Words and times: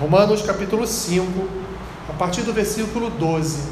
Romanos 0.00 0.42
capítulo 0.42 0.86
5, 0.86 1.48
a 2.08 2.12
partir 2.14 2.42
do 2.42 2.52
versículo 2.52 3.10
12. 3.10 3.70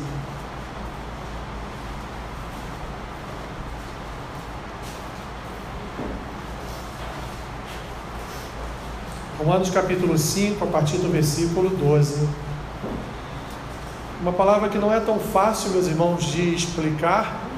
Romanos 9.39 9.71
capítulo 9.71 10.17
5, 10.17 10.63
a 10.63 10.67
partir 10.67 10.99
do 10.99 11.11
versículo 11.11 11.71
12. 11.71 12.29
Uma 14.21 14.33
palavra 14.33 14.69
que 14.69 14.79
não 14.79 14.93
é 14.93 15.01
tão 15.01 15.19
fácil, 15.19 15.71
meus 15.71 15.87
irmãos, 15.87 16.25
de 16.27 16.55
explicar. 16.55 17.50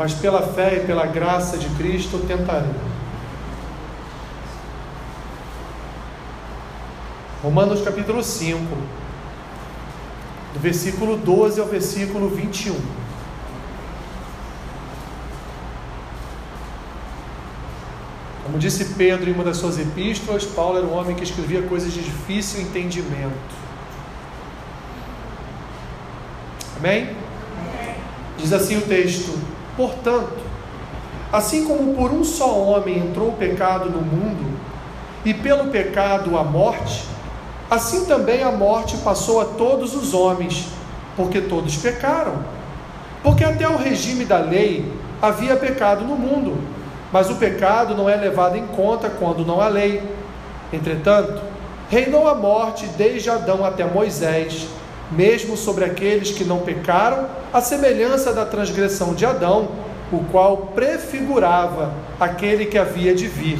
Mas 0.00 0.14
pela 0.14 0.40
fé 0.40 0.76
e 0.76 0.86
pela 0.86 1.04
graça 1.04 1.58
de 1.58 1.68
Cristo 1.76 2.20
tentarei. 2.26 2.72
Romanos 7.42 7.82
capítulo 7.82 8.24
5, 8.24 8.64
do 10.54 10.58
versículo 10.58 11.18
12 11.18 11.60
ao 11.60 11.66
versículo 11.66 12.30
21. 12.30 12.80
Como 18.44 18.58
disse 18.58 18.94
Pedro 18.94 19.28
em 19.28 19.34
uma 19.34 19.44
das 19.44 19.58
suas 19.58 19.78
epístolas, 19.78 20.46
Paulo 20.46 20.78
era 20.78 20.86
um 20.86 20.94
homem 20.94 21.14
que 21.14 21.24
escrevia 21.24 21.60
coisas 21.60 21.92
de 21.92 22.02
difícil 22.02 22.62
entendimento. 22.62 23.34
Amém? 26.78 27.14
Diz 28.38 28.50
assim 28.54 28.78
o 28.78 28.80
texto: 28.80 29.59
Portanto, 29.76 30.38
assim 31.32 31.64
como 31.64 31.94
por 31.94 32.10
um 32.10 32.24
só 32.24 32.58
homem 32.58 32.98
entrou 32.98 33.28
o 33.28 33.36
pecado 33.36 33.88
no 33.90 34.00
mundo, 34.00 34.58
e 35.24 35.34
pelo 35.34 35.70
pecado 35.70 36.38
a 36.38 36.44
morte, 36.44 37.04
assim 37.70 38.06
também 38.06 38.42
a 38.42 38.50
morte 38.50 38.96
passou 38.98 39.40
a 39.40 39.44
todos 39.44 39.94
os 39.94 40.14
homens, 40.14 40.68
porque 41.16 41.40
todos 41.40 41.76
pecaram. 41.76 42.44
Porque 43.22 43.44
até 43.44 43.68
o 43.68 43.76
regime 43.76 44.24
da 44.24 44.38
lei 44.38 44.90
havia 45.20 45.56
pecado 45.56 46.04
no 46.04 46.16
mundo 46.16 46.80
mas 47.12 47.28
o 47.28 47.36
pecado 47.36 47.94
não 47.94 48.08
é 48.08 48.14
levado 48.14 48.56
em 48.56 48.66
conta 48.66 49.10
quando 49.10 49.44
não 49.44 49.60
há 49.60 49.68
lei. 49.68 50.02
Entretanto, 50.72 51.42
reinou 51.88 52.28
a 52.28 52.34
morte 52.34 52.86
desde 52.96 53.28
Adão 53.28 53.64
até 53.64 53.84
Moisés, 53.84 54.68
mesmo 55.10 55.56
sobre 55.56 55.84
aqueles 55.84 56.30
que 56.30 56.44
não 56.44 56.60
pecaram, 56.60 57.26
a 57.52 57.60
semelhança 57.60 58.32
da 58.32 58.44
transgressão 58.44 59.14
de 59.14 59.26
Adão, 59.26 59.68
o 60.12 60.24
qual 60.30 60.56
prefigurava 60.74 61.92
aquele 62.18 62.66
que 62.66 62.78
havia 62.78 63.14
de 63.14 63.26
vir. 63.26 63.58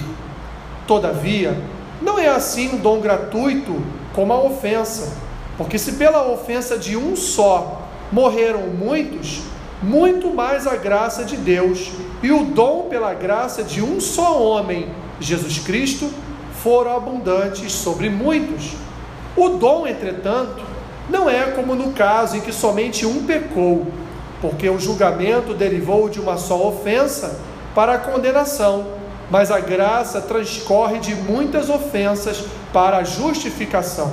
Todavia, 0.87 1.57
não 2.01 2.19
é 2.19 2.29
assim 2.29 2.75
um 2.75 2.79
dom 2.79 3.01
gratuito 3.01 3.81
como 4.15 4.33
a 4.33 4.41
ofensa, 4.41 5.13
porque 5.57 5.79
se 5.79 5.93
pela 5.93 6.31
ofensa 6.31 6.79
de 6.79 6.97
um 6.97 7.15
só 7.15 7.89
morreram 8.11 8.63
muitos, 8.69 9.43
muito 9.83 10.33
mais 10.35 10.67
a 10.67 10.77
graça 10.77 11.25
de 11.25 11.37
Deus 11.37 11.91
e 12.23 12.31
o 12.31 12.45
dom 12.45 12.89
pela 12.89 13.15
graça 13.15 13.63
de 13.63 13.83
um 13.83 14.01
só 14.01 14.43
homem, 14.43 14.89
Jesus 15.21 15.59
Cristo, 15.59 16.11
foram 16.63 16.97
abundantes 16.97 17.73
sobre 17.73 18.11
muitos. 18.11 18.75
O 19.37 19.51
dom, 19.51 19.87
entretanto, 19.87 20.70
não 21.11 21.29
é 21.29 21.51
como 21.51 21.75
no 21.75 21.93
caso 21.93 22.37
em 22.37 22.41
que 22.41 22.53
somente 22.53 23.05
um 23.05 23.25
pecou, 23.25 23.87
porque 24.41 24.69
o 24.69 24.79
julgamento 24.79 25.53
derivou 25.53 26.09
de 26.09 26.21
uma 26.21 26.37
só 26.37 26.69
ofensa 26.69 27.39
para 27.75 27.95
a 27.95 27.99
condenação, 27.99 28.87
mas 29.31 29.51
a 29.51 29.61
graça 29.61 30.21
transcorre 30.21 30.99
de 30.99 31.15
muitas 31.15 31.69
ofensas 31.69 32.45
para 32.73 32.99
a 32.99 33.05
justificação. 33.05 34.13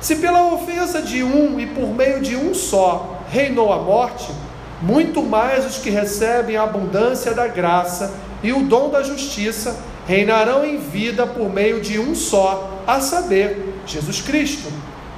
Se 0.00 0.16
pela 0.16 0.52
ofensa 0.52 1.00
de 1.00 1.22
um 1.22 1.60
e 1.60 1.66
por 1.66 1.88
meio 1.94 2.20
de 2.20 2.36
um 2.36 2.54
só 2.54 3.20
reinou 3.28 3.72
a 3.72 3.78
morte, 3.78 4.32
muito 4.80 5.22
mais 5.22 5.64
os 5.64 5.78
que 5.78 5.90
recebem 5.90 6.56
a 6.56 6.64
abundância 6.64 7.32
da 7.34 7.46
graça 7.46 8.12
e 8.42 8.52
o 8.52 8.64
dom 8.64 8.90
da 8.90 9.02
justiça 9.02 9.76
reinarão 10.06 10.64
em 10.64 10.78
vida 10.78 11.24
por 11.26 11.48
meio 11.48 11.80
de 11.80 12.00
um 12.00 12.14
só, 12.14 12.80
a 12.84 13.00
saber, 13.00 13.74
Jesus 13.86 14.20
Cristo. 14.20 14.68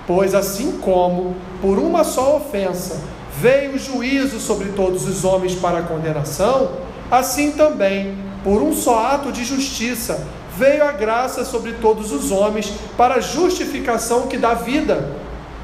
Pois 0.07 0.35
assim 0.35 0.79
como 0.83 1.35
por 1.61 1.79
uma 1.79 2.05
só 2.05 2.37
ofensa 2.37 3.01
veio 3.41 3.75
o 3.75 3.79
juízo 3.79 4.39
sobre 4.39 4.71
todos 4.71 5.09
os 5.09 5.25
homens 5.25 5.55
para 5.55 5.83
condenação, 5.83 6.73
assim 7.11 7.53
também, 7.53 8.15
por 8.43 8.63
um 8.63 8.73
só 8.73 9.07
ato 9.07 9.33
de 9.33 9.45
justiça, 9.45 10.27
veio 10.57 10.85
a 10.85 10.93
graça 10.93 11.45
sobre 11.45 11.73
todos 11.75 12.13
os 12.13 12.31
homens 12.31 12.73
para 12.97 13.17
a 13.17 13.21
justificação 13.21 14.29
que 14.29 14.37
dá 14.37 14.55
vida. 14.55 15.11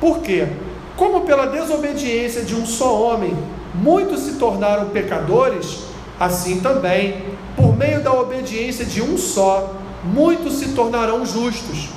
Por 0.01 0.21
quê? 0.21 0.49
Como 0.97 1.21
pela 1.23 1.47
desobediência 1.47 2.43
de 2.43 2.55
um 2.55 2.67
só 2.67 3.01
homem 3.01 3.37
muitos 3.75 4.21
se 4.21 4.33
tornaram 4.33 4.91
pecadores, 4.91 5.85
assim 6.19 6.61
também, 6.61 7.23
por 7.57 7.77
meio 7.77 8.03
da 8.03 8.13
obediência 8.13 8.85
de 8.85 9.01
um 9.01 9.17
só, 9.17 9.75
muitos 10.05 10.55
se 10.55 10.71
tornarão 10.71 11.25
justos. 11.25 11.91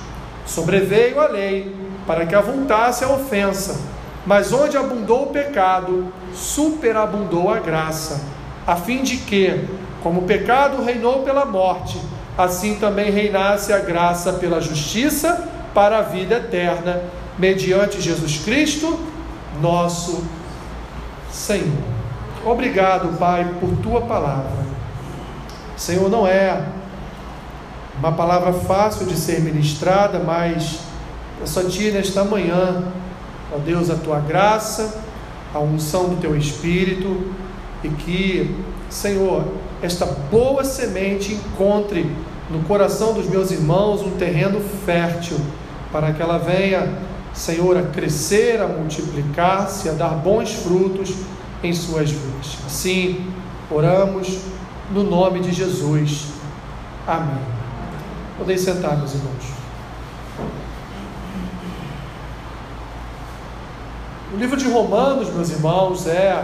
Sobreveio 0.45 1.19
a 1.19 1.27
lei 1.27 1.73
para 2.05 2.25
que 2.25 2.35
avultasse 2.35 3.03
a 3.03 3.09
ofensa, 3.09 3.79
mas 4.25 4.51
onde 4.53 4.77
abundou 4.77 5.23
o 5.23 5.27
pecado, 5.27 6.13
superabundou 6.33 7.49
a 7.49 7.59
graça, 7.59 8.21
a 8.65 8.75
fim 8.75 9.03
de 9.03 9.17
que, 9.17 9.67
como 10.01 10.21
o 10.21 10.23
pecado 10.23 10.83
reinou 10.83 11.23
pela 11.23 11.45
morte, 11.45 11.99
assim 12.37 12.75
também 12.75 13.11
reinasse 13.11 13.71
a 13.73 13.79
graça 13.79 14.33
pela 14.33 14.61
justiça 14.61 15.49
para 15.73 15.99
a 15.99 16.01
vida 16.01 16.35
eterna, 16.35 17.01
mediante 17.37 17.99
Jesus 17.99 18.37
Cristo, 18.37 18.99
nosso 19.61 20.23
Senhor. 21.31 21.93
Obrigado, 22.45 23.17
Pai, 23.17 23.49
por 23.59 23.69
tua 23.77 24.01
palavra. 24.01 24.63
Senhor, 25.75 26.09
não 26.09 26.27
é 26.27 26.61
uma 27.97 28.11
palavra 28.11 28.53
fácil 28.53 29.05
de 29.05 29.15
ser 29.15 29.41
ministrada, 29.41 30.19
mas 30.19 30.79
eu 31.43 31.47
só 31.47 31.61
te 31.63 31.91
nesta 31.91 32.23
manhã, 32.23 32.85
ó 33.53 33.57
Deus, 33.57 33.89
a 33.89 33.95
tua 33.95 34.21
graça, 34.21 35.03
a 35.53 35.59
unção 35.59 36.07
do 36.07 36.15
teu 36.15 36.37
espírito 36.37 37.33
e 37.83 37.89
que, 37.89 38.55
Senhor, 38.89 39.43
esta 39.81 40.05
boa 40.05 40.63
semente 40.63 41.33
encontre 41.33 42.09
no 42.49 42.63
coração 42.63 43.13
dos 43.13 43.27
meus 43.27 43.51
irmãos 43.51 44.01
um 44.01 44.11
terreno 44.11 44.61
fértil 44.85 45.37
para 45.91 46.13
que 46.13 46.21
ela 46.21 46.37
venha 46.37 46.87
Senhor, 47.33 47.75
a 47.75 47.83
crescer, 47.83 48.61
a 48.61 48.67
multiplicar-se, 48.67 49.89
a 49.89 49.93
dar 49.93 50.11
bons 50.11 50.53
frutos 50.53 51.13
em 51.63 51.73
suas 51.73 52.11
vidas. 52.11 52.57
Assim, 52.65 53.25
oramos 53.69 54.39
no 54.91 55.03
nome 55.03 55.41
de 55.41 55.51
Jesus. 55.51 56.27
Amém. 57.05 57.41
Podem 58.37 58.57
sentar, 58.57 58.97
meus 58.97 59.15
irmãos. 59.15 59.62
O 64.33 64.35
livro 64.35 64.57
de 64.57 64.67
Romanos, 64.67 65.31
meus 65.31 65.51
irmãos, 65.51 66.07
é 66.07 66.43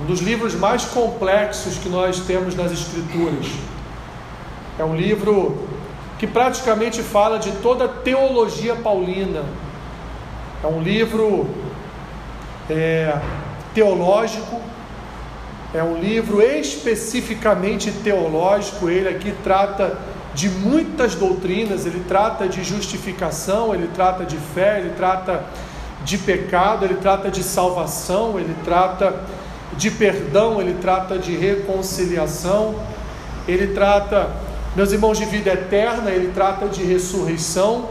um 0.00 0.06
dos 0.06 0.20
livros 0.20 0.54
mais 0.54 0.86
complexos 0.86 1.76
que 1.76 1.86
nós 1.86 2.20
temos 2.20 2.54
nas 2.54 2.72
Escrituras. 2.72 3.46
É 4.78 4.82
um 4.82 4.96
livro 4.96 5.68
que 6.18 6.26
praticamente 6.26 7.02
fala 7.02 7.38
de 7.38 7.52
toda 7.58 7.84
a 7.84 7.88
teologia 7.88 8.74
paulina. 8.74 9.44
É 10.64 10.66
um 10.66 10.80
livro 10.80 11.46
é, 12.70 13.20
teológico, 13.74 14.58
é 15.74 15.84
um 15.84 15.98
livro 15.98 16.40
especificamente 16.40 17.90
teológico. 17.90 18.88
Ele 18.88 19.10
aqui 19.10 19.34
trata 19.44 19.98
de 20.32 20.48
muitas 20.48 21.14
doutrinas, 21.14 21.84
ele 21.84 22.02
trata 22.08 22.48
de 22.48 22.64
justificação, 22.64 23.74
ele 23.74 23.90
trata 23.94 24.24
de 24.24 24.38
fé, 24.38 24.80
ele 24.80 24.94
trata 24.96 25.44
de 26.06 26.16
pecado, 26.16 26.86
ele 26.86 26.94
trata 26.94 27.30
de 27.30 27.42
salvação, 27.42 28.38
ele 28.38 28.56
trata 28.64 29.14
de 29.76 29.90
perdão, 29.90 30.58
ele 30.58 30.78
trata 30.80 31.18
de 31.18 31.36
reconciliação, 31.36 32.76
ele 33.46 33.74
trata 33.74 34.30
meus 34.76 34.92
irmãos, 34.92 35.16
de 35.16 35.24
vida 35.24 35.54
eterna, 35.54 36.10
ele 36.10 36.32
trata 36.34 36.68
de 36.68 36.84
ressurreição, 36.84 37.88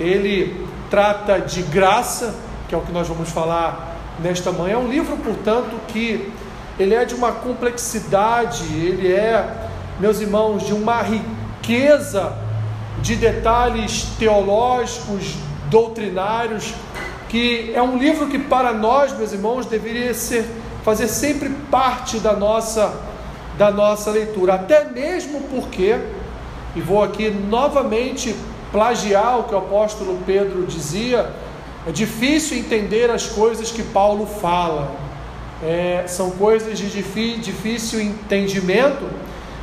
ele 0.00 0.66
trata 0.88 1.38
de 1.38 1.60
graça, 1.60 2.34
que 2.66 2.74
é 2.74 2.78
o 2.78 2.80
que 2.80 2.90
nós 2.90 3.06
vamos 3.06 3.28
falar 3.28 3.98
nesta 4.18 4.50
manhã. 4.50 4.76
É 4.76 4.78
um 4.78 4.88
livro, 4.88 5.18
portanto, 5.18 5.78
que 5.88 6.32
ele 6.78 6.94
é 6.94 7.04
de 7.04 7.14
uma 7.14 7.32
complexidade, 7.32 8.64
ele 8.74 9.12
é, 9.12 9.68
meus 10.00 10.22
irmãos, 10.22 10.66
de 10.66 10.72
uma 10.72 11.02
riqueza 11.02 12.32
de 13.02 13.14
detalhes 13.14 14.04
teológicos, 14.18 15.34
doutrinários, 15.68 16.72
que 17.30 17.72
é 17.74 17.80
um 17.80 17.96
livro 17.96 18.26
que 18.26 18.38
para 18.38 18.72
nós, 18.72 19.16
meus 19.16 19.32
irmãos, 19.32 19.64
deveria 19.64 20.12
ser 20.12 20.44
fazer 20.84 21.06
sempre 21.06 21.48
parte 21.70 22.18
da 22.18 22.34
nossa 22.34 23.08
da 23.56 23.70
nossa 23.70 24.10
leitura, 24.10 24.54
até 24.54 24.84
mesmo 24.84 25.42
porque, 25.42 25.94
e 26.74 26.80
vou 26.80 27.02
aqui 27.02 27.28
novamente 27.28 28.34
plagiar 28.72 29.38
o 29.38 29.44
que 29.44 29.54
o 29.54 29.58
apóstolo 29.58 30.18
Pedro 30.24 30.64
dizia, 30.64 31.30
é 31.86 31.92
difícil 31.92 32.56
entender 32.56 33.10
as 33.10 33.26
coisas 33.26 33.70
que 33.70 33.82
Paulo 33.82 34.24
fala, 34.24 34.90
é, 35.62 36.04
são 36.06 36.30
coisas 36.30 36.78
de 36.78 36.88
difícil 36.88 38.00
entendimento 38.00 39.04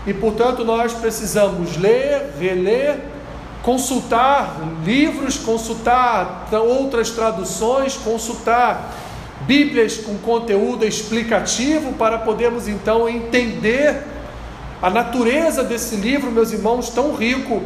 e, 0.05 0.13
portanto, 0.13 0.63
nós 0.63 0.93
precisamos 0.93 1.75
ler, 1.75 2.33
reler, 2.39 2.99
consultar 3.67 4.61
livros, 4.85 5.37
consultar 5.37 6.47
outras 6.53 7.09
traduções, 7.09 7.97
consultar 7.97 8.95
Bíblias 9.41 9.97
com 9.97 10.17
conteúdo 10.19 10.85
explicativo 10.85 11.91
para 11.91 12.17
podermos 12.17 12.69
então 12.69 13.09
entender 13.09 14.03
a 14.81 14.89
natureza 14.89 15.65
desse 15.65 15.97
livro, 15.97 16.31
meus 16.31 16.53
irmãos, 16.53 16.89
tão 16.89 17.13
rico 17.13 17.61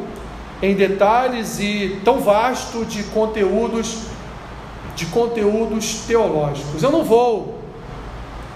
em 0.60 0.74
detalhes 0.74 1.60
e 1.60 2.02
tão 2.04 2.20
vasto 2.20 2.84
de 2.84 3.04
conteúdos 3.04 3.98
de 4.96 5.06
conteúdos 5.06 6.02
teológicos. 6.08 6.82
Eu 6.82 6.92
não 6.92 7.04
vou, 7.04 7.60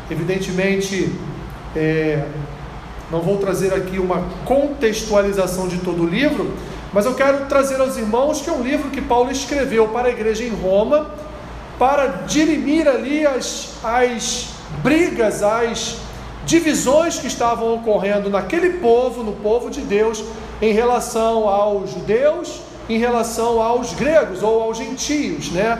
evidentemente, 0.10 1.14
é, 1.76 2.26
não 3.12 3.22
vou 3.22 3.38
trazer 3.38 3.72
aqui 3.72 4.00
uma 4.00 4.24
contextualização 4.46 5.68
de 5.68 5.78
todo 5.78 6.02
o 6.02 6.08
livro, 6.08 6.52
mas 6.96 7.06
eu 7.06 7.14
quero 7.14 7.46
trazer 7.48 7.82
aos 7.82 7.98
irmãos 7.98 8.40
que 8.42 8.50
é 8.50 8.54
um 8.54 8.62
livro 8.62 8.90
que 8.90 9.02
Paulo 9.02 9.30
escreveu 9.30 9.90
para 9.90 10.08
a 10.08 10.12
igreja 10.12 10.46
em 10.46 10.50
Roma 10.50 11.12
para 11.78 12.08
dirimir 12.26 12.88
ali 12.88 13.28
as, 13.28 13.74
as 13.84 14.48
brigas, 14.82 15.44
as 15.44 15.98
divisões 16.46 17.20
que 17.20 17.28
estavam 17.28 17.76
ocorrendo 17.76 18.30
naquele 18.30 18.78
povo, 18.80 19.24
no 19.24 19.34
povo 19.34 19.70
de 19.70 19.82
Deus, 19.82 20.24
em 20.62 20.72
relação 20.72 21.50
aos 21.50 21.92
judeus, 21.92 22.62
em 22.88 22.98
relação 22.98 23.62
aos 23.62 23.94
gregos 23.94 24.42
ou 24.42 24.64
aos 24.64 24.78
gentios, 24.78 25.52
né? 25.52 25.78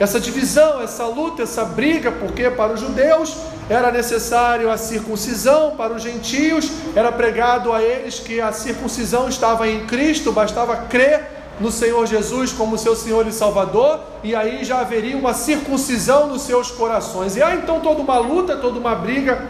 Essa 0.00 0.18
divisão, 0.18 0.82
essa 0.82 1.06
luta, 1.06 1.44
essa 1.44 1.64
briga, 1.64 2.10
porque 2.10 2.50
para 2.50 2.72
os 2.72 2.80
judeus 2.80 3.36
era 3.68 3.90
necessário 3.90 4.70
a 4.70 4.76
circuncisão, 4.76 5.72
para 5.76 5.92
os 5.92 6.02
gentios 6.02 6.70
era 6.94 7.10
pregado 7.10 7.72
a 7.72 7.82
eles 7.82 8.20
que 8.20 8.40
a 8.40 8.52
circuncisão 8.52 9.28
estava 9.28 9.68
em 9.68 9.86
Cristo, 9.86 10.30
bastava 10.30 10.76
crer 10.76 11.36
no 11.58 11.72
Senhor 11.72 12.06
Jesus 12.06 12.52
como 12.52 12.78
seu 12.78 12.94
Senhor 12.94 13.26
e 13.26 13.32
Salvador, 13.32 14.00
e 14.22 14.34
aí 14.34 14.64
já 14.64 14.80
haveria 14.80 15.16
uma 15.16 15.34
circuncisão 15.34 16.28
nos 16.28 16.42
seus 16.42 16.70
corações. 16.70 17.36
E 17.36 17.42
há 17.42 17.54
então 17.54 17.80
toda 17.80 18.00
uma 18.00 18.18
luta, 18.18 18.56
toda 18.56 18.78
uma 18.78 18.94
briga 18.94 19.42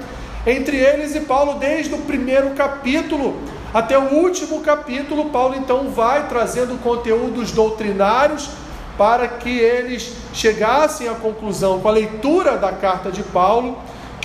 entre 0.46 0.76
eles 0.76 1.14
e 1.14 1.20
Paulo, 1.20 1.54
desde 1.54 1.92
o 1.92 1.98
primeiro 1.98 2.50
capítulo 2.50 3.36
até 3.74 3.98
o 3.98 4.14
último 4.14 4.60
capítulo. 4.60 5.30
Paulo 5.30 5.56
então 5.56 5.90
vai 5.90 6.28
trazendo 6.28 6.80
conteúdos 6.82 7.50
doutrinários 7.50 8.48
para 8.96 9.28
que 9.28 9.58
eles 9.58 10.12
chegassem 10.32 11.08
à 11.08 11.14
conclusão, 11.14 11.80
com 11.80 11.88
a 11.88 11.92
leitura 11.92 12.56
da 12.56 12.72
carta 12.72 13.10
de 13.10 13.22
Paulo, 13.22 13.76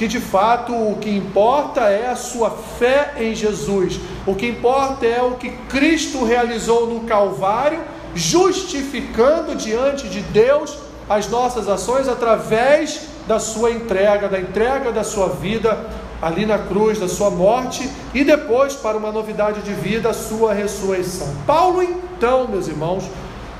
que 0.01 0.07
de 0.07 0.19
fato 0.19 0.73
o 0.73 0.97
que 0.99 1.15
importa 1.15 1.81
é 1.81 2.09
a 2.09 2.15
sua 2.15 2.49
fé 2.49 3.13
em 3.19 3.35
Jesus, 3.35 3.99
o 4.25 4.33
que 4.33 4.47
importa 4.47 5.05
é 5.05 5.21
o 5.21 5.33
que 5.35 5.51
Cristo 5.69 6.25
realizou 6.25 6.87
no 6.87 7.01
Calvário, 7.01 7.79
justificando 8.15 9.53
diante 9.53 10.09
de 10.09 10.21
Deus 10.21 10.75
as 11.07 11.29
nossas 11.29 11.69
ações 11.69 12.07
através 12.07 13.01
da 13.27 13.37
sua 13.37 13.69
entrega, 13.69 14.27
da 14.27 14.39
entrega 14.39 14.91
da 14.91 15.03
sua 15.03 15.27
vida 15.27 15.77
ali 16.19 16.47
na 16.47 16.57
cruz, 16.57 16.97
da 16.97 17.07
sua 17.07 17.29
morte 17.29 17.87
e 18.11 18.23
depois, 18.23 18.73
para 18.73 18.97
uma 18.97 19.11
novidade 19.11 19.61
de 19.61 19.71
vida, 19.71 20.09
a 20.09 20.13
sua 20.15 20.51
ressurreição. 20.51 21.31
Paulo, 21.45 21.83
então, 21.83 22.47
meus 22.47 22.67
irmãos, 22.67 23.03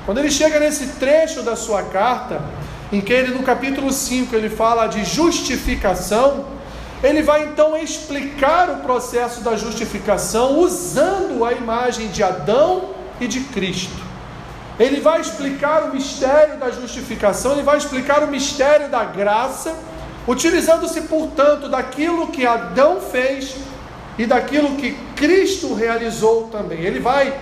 quando 0.04 0.18
ele 0.18 0.30
chega 0.30 0.58
nesse 0.58 0.88
trecho 0.98 1.42
da 1.42 1.54
sua 1.54 1.84
carta, 1.84 2.42
em 2.92 3.00
que 3.00 3.12
ele 3.12 3.32
no 3.32 3.42
capítulo 3.42 3.90
5 3.90 4.36
ele 4.36 4.50
fala 4.50 4.86
de 4.86 5.02
justificação, 5.04 6.44
ele 7.02 7.22
vai 7.22 7.44
então 7.44 7.76
explicar 7.76 8.70
o 8.70 8.76
processo 8.76 9.40
da 9.40 9.56
justificação 9.56 10.58
usando 10.58 11.44
a 11.44 11.52
imagem 11.52 12.08
de 12.08 12.22
Adão 12.22 12.90
e 13.18 13.26
de 13.26 13.40
Cristo. 13.40 14.12
Ele 14.78 15.00
vai 15.00 15.20
explicar 15.20 15.84
o 15.84 15.94
mistério 15.94 16.58
da 16.58 16.70
justificação, 16.70 17.52
ele 17.52 17.62
vai 17.62 17.78
explicar 17.78 18.22
o 18.22 18.28
mistério 18.28 18.88
da 18.88 19.04
graça, 19.04 19.74
utilizando-se, 20.26 21.02
portanto, 21.02 21.68
daquilo 21.68 22.28
que 22.28 22.46
Adão 22.46 23.00
fez 23.00 23.56
e 24.18 24.26
daquilo 24.26 24.76
que 24.76 24.92
Cristo 25.16 25.74
realizou 25.74 26.48
também. 26.48 26.80
Ele 26.80 27.00
vai 27.00 27.36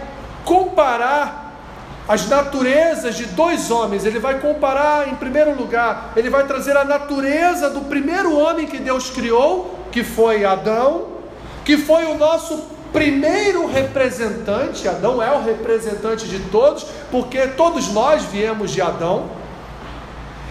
comparar 0.45 1.50
as 2.11 2.27
naturezas 2.29 3.15
de 3.15 3.25
dois 3.25 3.71
homens. 3.71 4.05
Ele 4.05 4.19
vai 4.19 4.41
comparar, 4.41 5.07
em 5.07 5.15
primeiro 5.15 5.55
lugar, 5.55 6.13
ele 6.17 6.29
vai 6.29 6.45
trazer 6.45 6.77
a 6.77 6.85
natureza 6.85 7.71
do 7.71 7.83
primeiro 7.83 8.37
homem 8.37 8.67
que 8.67 8.79
Deus 8.79 9.11
criou, 9.11 9.79
que 9.93 10.03
foi 10.03 10.45
Adão, 10.45 11.07
que 11.65 11.79
foi 11.79 12.07
o 12.07 12.19
nosso 12.19 12.65
primeiro 12.93 13.65
representante. 13.69 14.89
Adão 14.89 15.23
é 15.23 15.31
o 15.31 15.41
representante 15.41 16.27
de 16.27 16.41
todos, 16.51 16.85
porque 17.13 17.47
todos 17.47 17.93
nós 17.93 18.25
viemos 18.25 18.73
de 18.73 18.83
Adão. 18.83 19.31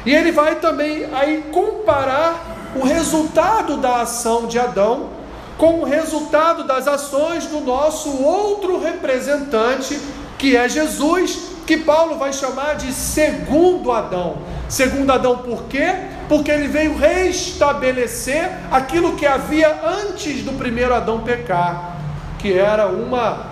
E 0.05 0.15
ele 0.15 0.31
vai 0.31 0.55
também 0.61 1.09
aí 1.13 1.43
comparar 1.51 2.71
o 2.73 2.85
resultado 2.85 3.75
da 3.75 4.03
ação 4.03 4.47
de 4.47 4.57
Adão 4.57 5.09
com 5.57 5.81
o 5.81 5.83
resultado 5.83 6.63
das 6.63 6.87
ações 6.87 7.47
do 7.47 7.59
nosso 7.59 8.23
outro 8.23 8.79
representante, 8.79 9.99
que 10.37 10.55
é 10.55 10.69
Jesus, 10.69 11.48
que 11.69 11.77
Paulo 11.77 12.17
vai 12.17 12.33
chamar 12.33 12.77
de 12.77 12.91
segundo 12.91 13.91
Adão. 13.91 14.37
Segundo 14.67 15.11
Adão, 15.11 15.37
por 15.37 15.65
quê? 15.65 15.93
Porque 16.27 16.49
ele 16.49 16.67
veio 16.67 16.97
restabelecer 16.97 18.49
aquilo 18.71 19.15
que 19.15 19.27
havia 19.27 19.79
antes 19.85 20.41
do 20.41 20.53
primeiro 20.53 20.95
Adão 20.95 21.19
pecar, 21.19 21.95
que 22.39 22.57
era 22.57 22.87
uma 22.87 23.45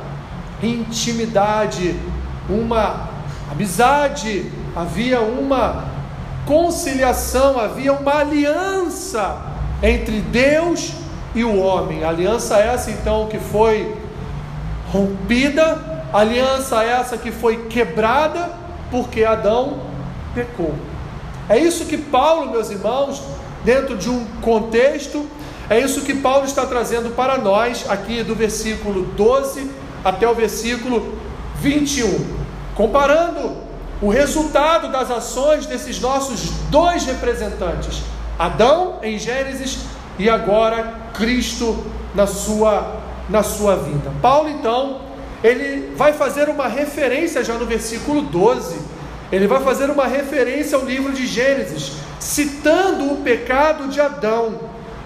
intimidade, 0.63 1.95
uma 2.49 3.07
amizade, 3.51 4.51
havia 4.75 5.21
uma 5.21 5.85
conciliação, 6.43 7.59
havia 7.59 7.93
uma 7.93 8.15
aliança 8.15 9.43
entre 9.83 10.21
Deus 10.21 10.91
e 11.35 11.43
o 11.43 11.55
homem. 11.55 12.03
aliança 12.03 12.57
essa 12.57 12.89
então 12.89 13.27
que 13.27 13.37
foi 13.37 13.95
rompida 14.91 15.96
Aliança 16.13 16.83
essa 16.83 17.17
que 17.17 17.31
foi 17.31 17.65
quebrada 17.67 18.49
porque 18.89 19.23
Adão 19.23 19.81
pecou. 20.33 20.73
É 21.49 21.57
isso 21.57 21.85
que 21.85 21.97
Paulo, 21.97 22.51
meus 22.51 22.69
irmãos, 22.69 23.21
dentro 23.63 23.97
de 23.97 24.09
um 24.09 24.25
contexto, 24.41 25.27
é 25.69 25.79
isso 25.79 26.01
que 26.01 26.13
Paulo 26.13 26.45
está 26.45 26.65
trazendo 26.65 27.13
para 27.15 27.37
nós 27.37 27.89
aqui 27.89 28.23
do 28.23 28.35
versículo 28.35 29.03
12 29.15 29.69
até 30.03 30.27
o 30.27 30.33
versículo 30.33 31.17
21, 31.59 32.25
comparando 32.75 33.57
o 34.01 34.09
resultado 34.09 34.91
das 34.91 35.09
ações 35.09 35.65
desses 35.65 35.99
nossos 35.99 36.51
dois 36.69 37.05
representantes, 37.05 38.01
Adão 38.37 38.99
em 39.01 39.17
Gênesis 39.17 39.79
e 40.19 40.29
agora 40.29 41.09
Cristo 41.13 41.83
na 42.13 42.27
sua 42.27 42.95
na 43.29 43.43
sua 43.43 43.75
vinda. 43.75 44.09
Paulo 44.21 44.47
então 44.47 45.06
ele 45.43 45.93
vai 45.95 46.13
fazer 46.13 46.49
uma 46.49 46.67
referência 46.67 47.43
já 47.43 47.53
no 47.55 47.65
versículo 47.65 48.21
12. 48.21 48.77
Ele 49.31 49.47
vai 49.47 49.61
fazer 49.61 49.89
uma 49.89 50.07
referência 50.07 50.77
ao 50.77 50.85
livro 50.85 51.11
de 51.11 51.27
Gênesis, 51.27 51.93
citando 52.19 53.11
o 53.11 53.17
pecado 53.17 53.87
de 53.87 53.99
Adão 53.99 54.59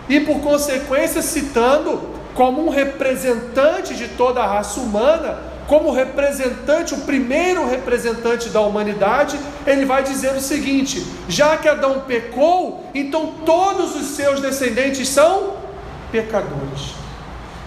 e, 0.07 0.19
por 0.19 0.39
consequência, 0.39 1.21
citando 1.21 2.09
como 2.33 2.65
um 2.65 2.69
representante 2.69 3.93
de 3.93 4.07
toda 4.09 4.41
a 4.41 4.47
raça 4.47 4.79
humana, 4.79 5.39
como 5.67 5.91
representante, 5.91 6.93
o 6.93 7.01
primeiro 7.01 7.67
representante 7.67 8.50
da 8.50 8.61
humanidade, 8.61 9.39
ele 9.65 9.85
vai 9.85 10.03
dizer 10.03 10.33
o 10.33 10.41
seguinte: 10.41 11.05
já 11.27 11.57
que 11.57 11.67
Adão 11.67 12.01
pecou, 12.01 12.85
então 12.93 13.33
todos 13.45 13.95
os 13.95 14.07
seus 14.07 14.39
descendentes 14.39 15.07
são 15.07 15.55
pecadores. 16.11 17.00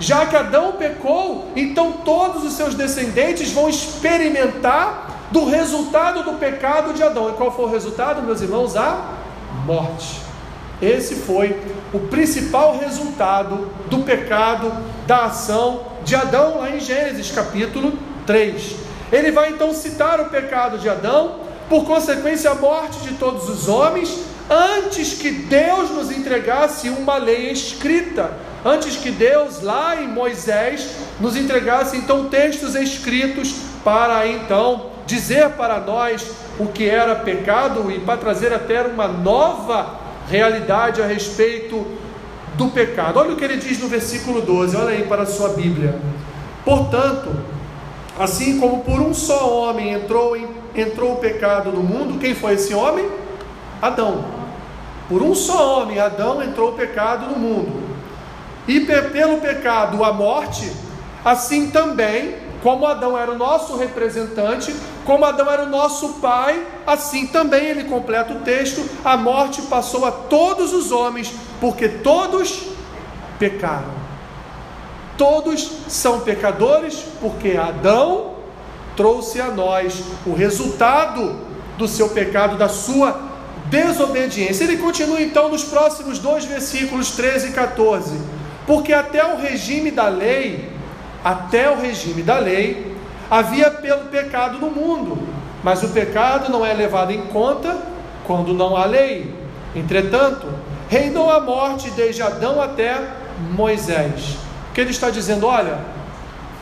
Já 0.04 0.26
que 0.26 0.36
Adão 0.36 0.72
pecou, 0.72 1.50
então 1.56 1.92
todos 2.04 2.44
os 2.44 2.52
seus 2.52 2.74
descendentes 2.74 3.50
vão 3.52 3.70
experimentar 3.70 5.28
do 5.30 5.46
resultado 5.46 6.22
do 6.22 6.34
pecado 6.34 6.92
de 6.92 7.02
Adão. 7.02 7.30
E 7.30 7.32
qual 7.32 7.50
foi 7.50 7.64
o 7.64 7.70
resultado, 7.70 8.20
meus 8.20 8.42
irmãos? 8.42 8.76
A 8.76 9.14
morte. 9.64 10.20
Esse 10.82 11.14
foi 11.14 11.58
o 11.90 12.00
principal 12.00 12.76
resultado 12.76 13.70
do 13.88 14.00
pecado, 14.00 14.70
da 15.06 15.24
ação 15.24 15.86
de 16.04 16.14
Adão, 16.14 16.58
lá 16.58 16.68
em 16.68 16.80
Gênesis 16.80 17.30
capítulo 17.30 17.94
3. 18.26 18.76
Ele 19.10 19.32
vai 19.32 19.52
então 19.52 19.72
citar 19.72 20.20
o 20.20 20.26
pecado 20.26 20.76
de 20.76 20.86
Adão, 20.86 21.36
por 21.66 21.86
consequência, 21.86 22.50
a 22.50 22.54
morte 22.54 23.00
de 23.00 23.14
todos 23.14 23.48
os 23.48 23.68
homens, 23.68 24.14
antes 24.50 25.14
que 25.14 25.30
Deus 25.30 25.90
nos 25.92 26.10
entregasse 26.10 26.90
uma 26.90 27.16
lei 27.16 27.50
escrita 27.50 28.32
antes 28.64 28.96
que 28.96 29.10
Deus, 29.10 29.62
lá 29.62 30.00
em 30.00 30.08
Moisés, 30.08 30.88
nos 31.20 31.36
entregasse 31.36 31.96
então 31.96 32.28
textos 32.28 32.74
escritos 32.74 33.54
para 33.84 34.26
então 34.26 34.90
dizer 35.06 35.50
para 35.50 35.78
nós 35.80 36.30
o 36.58 36.66
que 36.66 36.88
era 36.88 37.14
pecado 37.16 37.90
e 37.90 38.00
para 38.00 38.16
trazer 38.16 38.52
até 38.52 38.82
uma 38.82 39.06
nova 39.06 40.00
realidade 40.28 41.02
a 41.02 41.06
respeito 41.06 41.86
do 42.54 42.68
pecado. 42.68 43.18
Olha 43.18 43.32
o 43.32 43.36
que 43.36 43.44
ele 43.44 43.56
diz 43.56 43.78
no 43.78 43.88
versículo 43.88 44.40
12, 44.40 44.76
olha 44.76 44.90
aí 44.90 45.04
para 45.04 45.22
a 45.22 45.26
sua 45.26 45.50
Bíblia. 45.50 45.98
Portanto, 46.64 47.30
assim 48.18 48.58
como 48.58 48.82
por 48.82 49.00
um 49.00 49.12
só 49.12 49.50
homem 49.50 49.92
entrou, 49.92 50.36
em, 50.36 50.48
entrou 50.74 51.12
o 51.12 51.16
pecado 51.16 51.70
no 51.70 51.82
mundo, 51.82 52.18
quem 52.18 52.34
foi 52.34 52.54
esse 52.54 52.72
homem? 52.72 53.06
Adão. 53.82 54.24
Por 55.08 55.22
um 55.22 55.34
só 55.34 55.82
homem, 55.82 56.00
Adão, 56.00 56.42
entrou 56.42 56.70
o 56.70 56.72
pecado 56.72 57.26
no 57.26 57.38
mundo. 57.38 57.83
E 58.66 58.80
pelo 58.80 59.38
pecado 59.38 60.02
a 60.02 60.12
morte, 60.12 60.70
assim 61.24 61.70
também, 61.70 62.36
como 62.62 62.86
Adão 62.86 63.16
era 63.16 63.30
o 63.30 63.36
nosso 63.36 63.76
representante, 63.76 64.74
como 65.04 65.26
Adão 65.26 65.50
era 65.50 65.64
o 65.64 65.68
nosso 65.68 66.14
pai, 66.14 66.66
assim 66.86 67.26
também 67.26 67.66
ele 67.66 67.84
completa 67.84 68.32
o 68.32 68.40
texto: 68.40 68.82
a 69.04 69.16
morte 69.16 69.60
passou 69.62 70.06
a 70.06 70.10
todos 70.10 70.72
os 70.72 70.90
homens, 70.90 71.32
porque 71.60 71.88
todos 71.88 72.68
pecaram. 73.38 74.04
Todos 75.18 75.70
são 75.88 76.20
pecadores, 76.20 77.04
porque 77.20 77.56
Adão 77.56 78.34
trouxe 78.96 79.40
a 79.40 79.48
nós 79.48 80.02
o 80.26 80.32
resultado 80.32 81.36
do 81.76 81.86
seu 81.86 82.08
pecado, 82.08 82.56
da 82.56 82.68
sua 82.68 83.20
desobediência. 83.66 84.64
Ele 84.64 84.78
continua 84.78 85.20
então 85.20 85.48
nos 85.48 85.64
próximos 85.64 86.18
dois 86.18 86.44
versículos 86.44 87.10
13 87.10 87.48
e 87.48 87.52
14. 87.52 88.43
Porque 88.66 88.92
até 88.92 89.24
o 89.24 89.36
regime 89.36 89.90
da 89.90 90.08
lei, 90.08 90.70
até 91.22 91.70
o 91.70 91.80
regime 91.80 92.22
da 92.22 92.38
lei, 92.38 92.94
havia 93.30 93.70
pelo 93.70 94.06
pecado 94.06 94.58
no 94.58 94.70
mundo, 94.70 95.18
mas 95.62 95.82
o 95.82 95.88
pecado 95.88 96.50
não 96.50 96.64
é 96.64 96.72
levado 96.72 97.10
em 97.10 97.22
conta 97.26 97.76
quando 98.26 98.54
não 98.54 98.76
há 98.76 98.84
lei. 98.84 99.34
Entretanto, 99.74 100.46
reinou 100.88 101.30
a 101.30 101.40
morte 101.40 101.90
desde 101.90 102.22
Adão 102.22 102.60
até 102.60 102.96
Moisés. 103.52 104.36
Que 104.72 104.80
ele 104.80 104.90
está 104.90 105.10
dizendo? 105.10 105.46
Olha, 105.46 105.78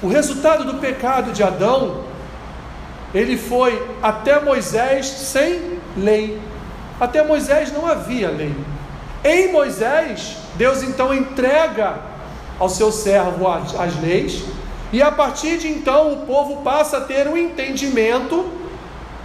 o 0.03 0.09
resultado 0.09 0.65
do 0.65 0.75
pecado 0.75 1.33
de 1.33 1.43
Adão, 1.43 2.03
ele 3.15 3.37
foi 3.37 3.81
até 4.03 4.41
Moisés 4.41 5.07
sem 5.07 5.79
lei. 5.97 6.41
Até 7.01 7.23
Moisés 7.25 7.73
não 7.73 7.87
havia 7.87 8.31
lei. 8.31 8.55
Em 9.25 9.53
Moisés, 9.53 10.37
Deus 10.57 10.83
então 10.83 11.15
entrega 11.15 12.01
ao 12.59 12.69
seu 12.69 12.91
servo 12.91 13.47
as, 13.49 14.01
leis, 14.01 14.43
e 14.93 15.01
a 15.01 15.13
partir 15.13 15.59
de 15.59 15.69
então 15.69 16.13
o 16.13 16.27
povo 16.27 16.63
passa 16.63 16.99
a 16.99 17.01
ter 17.03 17.29
um 17.29 17.37
entendimento 17.37 18.51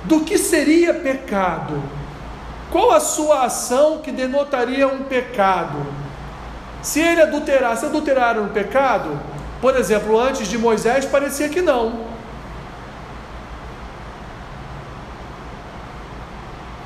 do 0.03 0.21
que 0.21 0.37
seria 0.37 0.93
pecado. 0.93 1.81
Qual 2.71 2.91
a 2.91 2.99
sua 2.99 3.45
ação 3.45 3.99
que 3.99 4.11
denotaria 4.11 4.87
um 4.87 5.03
pecado? 5.03 5.85
Se 6.81 6.99
ele 6.99 7.21
adulterasse, 7.21 7.85
adulterar 7.85 8.39
um 8.39 8.49
pecado? 8.49 9.19
Por 9.59 9.75
exemplo, 9.75 10.19
antes 10.19 10.47
de 10.47 10.57
Moisés 10.57 11.05
parecia 11.05 11.49
que 11.49 11.61
não. 11.61 12.05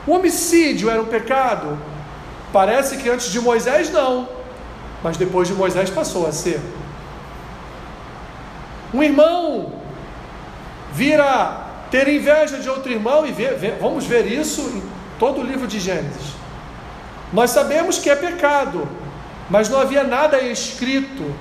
O 0.08 0.14
homicídio 0.14 0.90
era 0.90 1.02
um 1.02 1.06
pecado? 1.06 1.78
Parece 2.52 2.98
que 2.98 3.10
antes 3.10 3.32
de 3.32 3.40
Moisés 3.40 3.92
não, 3.92 4.28
mas 5.04 5.18
depois 5.18 5.48
de 5.48 5.54
Moisés 5.54 5.90
passou 5.90 6.28
a 6.28 6.32
ser. 6.32 6.60
Um 8.94 9.02
irmão 9.02 9.74
vira 10.92 11.70
ter 11.90 12.08
inveja 12.08 12.58
de 12.58 12.70
outro 12.70 12.92
irmão 12.92 13.26
e 13.26 13.32
ver, 13.32 13.78
vamos 13.80 14.06
ver 14.06 14.26
isso 14.26 14.62
em 14.62 14.84
todo 15.18 15.42
o 15.42 15.44
livro 15.44 15.66
de 15.68 15.80
Gênesis. 15.80 16.34
Nós 17.32 17.52
sabemos 17.52 17.98
que 17.98 18.10
é 18.10 18.16
pecado, 18.16 18.88
mas 19.50 19.70
não 19.70 19.80
havia 19.80 20.04
nada 20.04 20.42
escrito, 20.42 21.34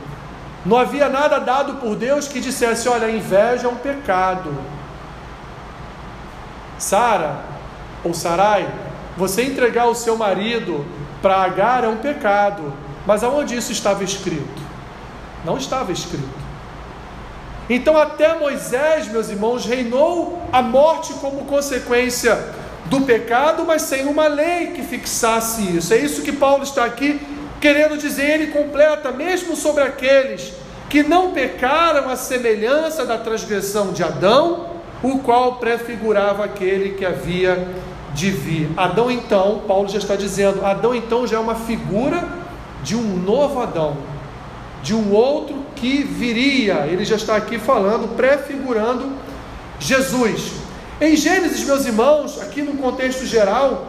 não 0.64 0.78
havia 0.78 1.08
nada 1.08 1.38
dado 1.40 1.74
por 1.74 1.96
Deus 1.96 2.28
que 2.28 2.40
dissesse: 2.40 2.88
olha, 2.88 3.10
inveja 3.10 3.66
é 3.66 3.70
um 3.70 3.76
pecado. 3.76 4.54
Sara 6.78 7.40
ou 8.04 8.14
Sarai, 8.14 8.68
você 9.16 9.42
entregar 9.42 9.86
o 9.86 9.94
seu 9.94 10.16
marido 10.16 10.84
para 11.20 11.36
Agar 11.42 11.84
é 11.84 11.88
um 11.88 11.96
pecado, 11.96 12.72
mas 13.06 13.22
aonde 13.22 13.56
isso 13.56 13.72
estava 13.72 14.02
escrito? 14.04 14.62
Não 15.44 15.56
estava 15.56 15.92
escrito. 15.92 16.40
Então, 17.68 17.96
até 17.96 18.34
Moisés, 18.36 19.06
meus 19.08 19.28
irmãos, 19.28 19.64
reinou 19.64 20.42
a 20.52 20.60
morte 20.60 21.12
como 21.14 21.44
consequência 21.44 22.36
do 22.86 23.02
pecado, 23.02 23.64
mas 23.64 23.82
sem 23.82 24.06
uma 24.06 24.26
lei 24.26 24.68
que 24.68 24.82
fixasse 24.82 25.76
isso. 25.76 25.94
É 25.94 25.98
isso 25.98 26.22
que 26.22 26.32
Paulo 26.32 26.64
está 26.64 26.84
aqui 26.84 27.20
querendo 27.60 27.96
dizer. 27.96 28.28
Ele 28.28 28.46
completa, 28.48 29.12
mesmo 29.12 29.54
sobre 29.54 29.84
aqueles 29.84 30.52
que 30.88 31.04
não 31.04 31.30
pecaram 31.30 32.10
a 32.10 32.16
semelhança 32.16 33.06
da 33.06 33.16
transgressão 33.16 33.92
de 33.92 34.02
Adão, 34.02 34.70
o 35.00 35.20
qual 35.20 35.54
prefigurava 35.56 36.44
aquele 36.44 36.96
que 36.96 37.06
havia 37.06 37.68
de 38.14 38.30
vir. 38.30 38.70
Adão, 38.76 39.10
então, 39.10 39.62
Paulo 39.66 39.88
já 39.88 39.98
está 39.98 40.16
dizendo, 40.16 40.64
Adão, 40.64 40.94
então, 40.94 41.26
já 41.26 41.36
é 41.36 41.40
uma 41.40 41.54
figura 41.54 42.28
de 42.82 42.96
um 42.96 43.16
novo 43.16 43.60
Adão 43.60 43.96
de 44.82 44.94
um 44.94 45.12
outro 45.12 45.56
que 45.76 46.02
viria. 46.02 46.86
Ele 46.86 47.04
já 47.04 47.16
está 47.16 47.36
aqui 47.36 47.58
falando, 47.58 48.16
prefigurando 48.16 49.12
Jesus. 49.78 50.52
Em 51.00 51.16
Gênesis, 51.16 51.64
meus 51.64 51.86
irmãos, 51.86 52.40
aqui 52.40 52.62
no 52.62 52.74
contexto 52.74 53.24
geral, 53.24 53.86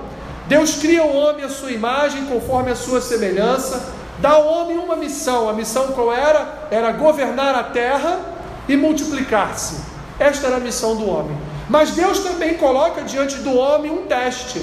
Deus 0.48 0.76
cria 0.76 1.04
o 1.04 1.16
homem 1.16 1.46
à 1.46 1.50
sua 1.50 1.72
imagem, 1.72 2.26
conforme 2.26 2.72
a 2.72 2.76
sua 2.76 3.02
semelhança, 3.02 3.94
dá 4.20 4.32
ao 4.32 4.48
homem 4.48 4.78
uma 4.78 4.96
missão. 4.96 5.50
A 5.50 5.54
missão 5.54 5.88
qual 5.88 6.14
era? 6.14 6.68
Era 6.72 6.92
governar 6.92 7.56
a 7.56 7.64
terra 7.64 8.20
e 8.68 8.76
multiplicar-se. 8.78 9.82
Esta 10.20 10.48
era 10.48 10.58
a 10.58 10.60
missão 10.60 10.96
do 10.96 11.10
homem. 11.10 11.36
Mas 11.72 11.92
Deus 11.92 12.20
também 12.20 12.56
coloca 12.56 13.02
diante 13.02 13.38
do 13.38 13.56
homem 13.56 13.90
um 13.90 14.06
teste. 14.06 14.62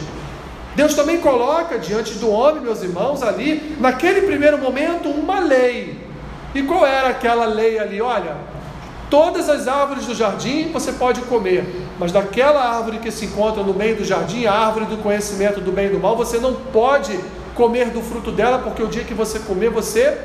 Deus 0.76 0.92
também 0.92 1.16
coloca 1.22 1.78
diante 1.78 2.12
do 2.18 2.30
homem, 2.30 2.60
meus 2.60 2.82
irmãos, 2.82 3.22
ali, 3.22 3.74
naquele 3.80 4.20
primeiro 4.26 4.58
momento, 4.58 5.08
uma 5.08 5.40
lei. 5.40 5.98
E 6.54 6.62
qual 6.62 6.86
era 6.86 7.08
aquela 7.08 7.46
lei 7.46 7.78
ali? 7.78 7.98
Olha, 8.02 8.36
todas 9.08 9.48
as 9.48 9.66
árvores 9.66 10.04
do 10.04 10.14
jardim 10.14 10.70
você 10.70 10.92
pode 10.92 11.22
comer, 11.22 11.88
mas 11.98 12.12
daquela 12.12 12.76
árvore 12.76 12.98
que 12.98 13.10
se 13.10 13.24
encontra 13.24 13.62
no 13.62 13.72
meio 13.72 13.96
do 13.96 14.04
jardim, 14.04 14.44
a 14.44 14.52
árvore 14.52 14.84
do 14.84 14.98
conhecimento 14.98 15.62
do 15.62 15.72
bem 15.72 15.86
e 15.86 15.90
do 15.92 15.98
mal, 15.98 16.14
você 16.14 16.36
não 16.36 16.52
pode 16.52 17.18
comer 17.54 17.88
do 17.88 18.02
fruto 18.02 18.30
dela, 18.30 18.58
porque 18.58 18.82
o 18.82 18.86
dia 18.86 19.04
que 19.04 19.14
você 19.14 19.38
comer, 19.38 19.70
você 19.70 20.18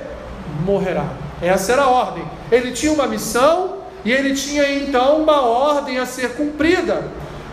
morrerá. 0.66 1.06
Essa 1.42 1.72
era 1.72 1.84
a 1.84 1.90
ordem. 1.90 2.26
Ele 2.52 2.74
tinha 2.74 2.92
uma 2.92 3.08
missão 3.08 3.83
e 4.06 4.12
ele 4.12 4.34
tinha 4.34 4.70
então 4.72 5.22
uma 5.22 5.42
ordem 5.42 5.98
a 5.98 6.06
ser 6.06 6.36
cumprida. 6.36 7.04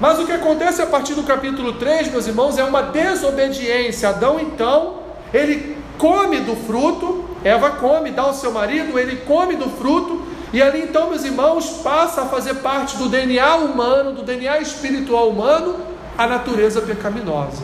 Mas 0.00 0.19
o 0.19 0.25
que 0.25 0.33
acontece 0.33 0.80
a 0.80 0.87
partir 0.87 1.14
do 1.14 1.23
capítulo 1.23 1.75
3, 1.75 2.11
meus 2.11 2.26
irmãos, 2.26 2.59
é 2.59 2.64
uma 2.64 2.83
desobediência. 2.83 4.09
Adão 4.09 4.40
então, 4.40 5.00
ele 5.33 5.76
come 5.99 6.40
do 6.40 6.57
fruto, 6.57 7.25
Eva 7.45 7.71
come, 7.73 8.11
dá 8.11 8.23
ao 8.23 8.35
seu 8.35 8.50
marido, 8.50 8.99
ele 8.99 9.16
come 9.26 9.57
do 9.57 9.69
fruto, 9.69 10.23
e 10.52 10.61
ali 10.61 10.83
então, 10.83 11.11
meus 11.11 11.25
irmãos, 11.25 11.80
passa 11.85 12.23
a 12.23 12.26
fazer 12.26 12.54
parte 12.54 12.97
do 12.97 13.09
DNA 13.09 13.57
humano, 13.57 14.12
do 14.12 14.23
DNA 14.23 14.61
espiritual 14.61 15.28
humano, 15.28 15.76
a 16.19 16.26
natureza 16.26 16.80
pecaminosa. 16.80 17.62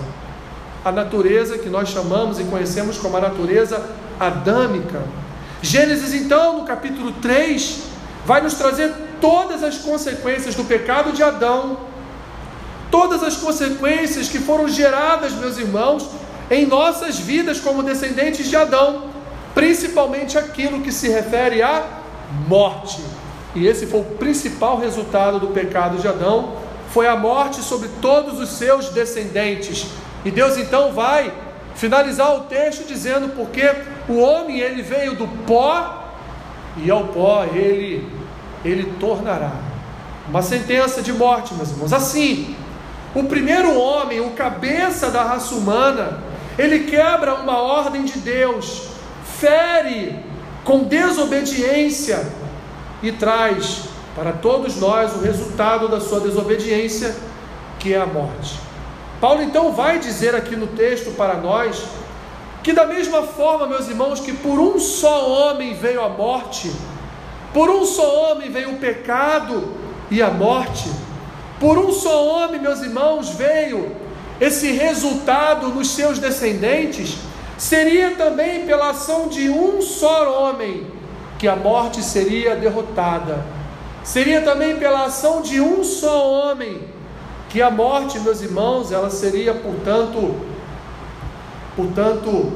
A 0.84 0.92
natureza 0.92 1.58
que 1.58 1.68
nós 1.68 1.88
chamamos 1.88 2.38
e 2.38 2.44
conhecemos 2.44 2.96
como 2.98 3.16
a 3.16 3.20
natureza 3.20 3.84
adâmica. 4.20 5.02
Gênesis, 5.60 6.14
então, 6.14 6.58
no 6.58 6.64
capítulo 6.64 7.12
3, 7.20 7.95
vai 8.26 8.42
nos 8.42 8.54
trazer 8.54 8.92
todas 9.20 9.62
as 9.62 9.78
consequências 9.78 10.54
do 10.54 10.64
pecado 10.64 11.12
de 11.12 11.22
Adão, 11.22 11.78
todas 12.90 13.22
as 13.22 13.36
consequências 13.36 14.28
que 14.28 14.38
foram 14.38 14.68
geradas, 14.68 15.32
meus 15.32 15.56
irmãos, 15.56 16.06
em 16.50 16.66
nossas 16.66 17.18
vidas 17.18 17.58
como 17.58 17.82
descendentes 17.82 18.46
de 18.46 18.56
Adão 18.56 19.16
principalmente 19.56 20.36
aquilo 20.36 20.82
que 20.82 20.92
se 20.92 21.08
refere 21.08 21.62
à 21.62 21.82
morte. 22.46 23.00
E 23.54 23.66
esse 23.66 23.86
foi 23.86 24.00
o 24.00 24.04
principal 24.04 24.78
resultado 24.78 25.40
do 25.40 25.46
pecado 25.46 25.96
de 25.96 26.06
Adão, 26.06 26.56
foi 26.90 27.08
a 27.08 27.16
morte 27.16 27.62
sobre 27.62 27.88
todos 28.02 28.38
os 28.38 28.50
seus 28.50 28.90
descendentes. 28.90 29.86
E 30.26 30.30
Deus 30.30 30.58
então 30.58 30.92
vai 30.92 31.32
finalizar 31.74 32.36
o 32.36 32.40
texto 32.40 32.86
dizendo 32.86 33.34
porque 33.34 33.74
o 34.06 34.18
homem 34.18 34.60
ele 34.60 34.82
veio 34.82 35.14
do 35.14 35.26
pó 35.46 36.04
e 36.76 36.90
ao 36.90 37.04
pó 37.04 37.44
ele 37.44 38.06
ele 38.66 38.94
tornará. 38.98 39.52
Uma 40.28 40.42
sentença 40.42 41.02
de 41.02 41.12
morte, 41.12 41.54
meus 41.54 41.70
irmãos. 41.70 41.92
Assim, 41.92 42.56
o 43.14 43.24
primeiro 43.24 43.78
homem, 43.78 44.20
o 44.20 44.30
cabeça 44.30 45.10
da 45.10 45.22
raça 45.22 45.54
humana, 45.54 46.20
ele 46.58 46.80
quebra 46.80 47.34
uma 47.34 47.58
ordem 47.58 48.04
de 48.04 48.18
Deus 48.18 48.96
fere 49.38 50.18
com 50.64 50.84
desobediência 50.84 52.26
e 53.02 53.12
traz 53.12 53.84
para 54.14 54.32
todos 54.32 54.76
nós 54.76 55.14
o 55.14 55.20
resultado 55.20 55.88
da 55.88 56.00
sua 56.00 56.20
desobediência, 56.20 57.14
que 57.78 57.92
é 57.92 58.00
a 58.00 58.06
morte. 58.06 58.58
Paulo 59.20 59.42
então 59.42 59.72
vai 59.72 59.98
dizer 59.98 60.34
aqui 60.34 60.56
no 60.56 60.66
texto 60.66 61.14
para 61.16 61.34
nós 61.34 61.84
que, 62.62 62.72
da 62.72 62.86
mesma 62.86 63.22
forma, 63.22 63.66
meus 63.66 63.88
irmãos, 63.88 64.20
que 64.20 64.32
por 64.32 64.58
um 64.58 64.78
só 64.78 65.28
homem 65.28 65.74
veio 65.74 66.02
a 66.02 66.08
morte, 66.08 66.72
por 67.56 67.70
um 67.70 67.86
só 67.86 68.32
homem 68.32 68.50
veio 68.50 68.72
o 68.72 68.76
pecado 68.76 69.72
e 70.10 70.20
a 70.20 70.28
morte, 70.30 70.90
por 71.58 71.78
um 71.78 71.90
só 71.90 72.26
homem, 72.26 72.60
meus 72.60 72.82
irmãos, 72.82 73.30
veio 73.30 73.96
esse 74.38 74.72
resultado 74.72 75.68
nos 75.68 75.88
seus 75.88 76.18
descendentes, 76.18 77.16
seria 77.56 78.10
também 78.10 78.66
pela 78.66 78.90
ação 78.90 79.28
de 79.28 79.48
um 79.48 79.80
só 79.80 80.38
homem 80.38 80.86
que 81.38 81.48
a 81.48 81.56
morte 81.56 82.02
seria 82.02 82.54
derrotada. 82.54 83.42
Seria 84.04 84.42
também 84.42 84.76
pela 84.76 85.06
ação 85.06 85.40
de 85.40 85.58
um 85.58 85.82
só 85.82 86.28
homem 86.28 86.82
que 87.48 87.62
a 87.62 87.70
morte, 87.70 88.18
meus 88.18 88.42
irmãos, 88.42 88.92
ela 88.92 89.08
seria, 89.08 89.54
portanto, 89.54 90.36
portanto, 91.74 92.52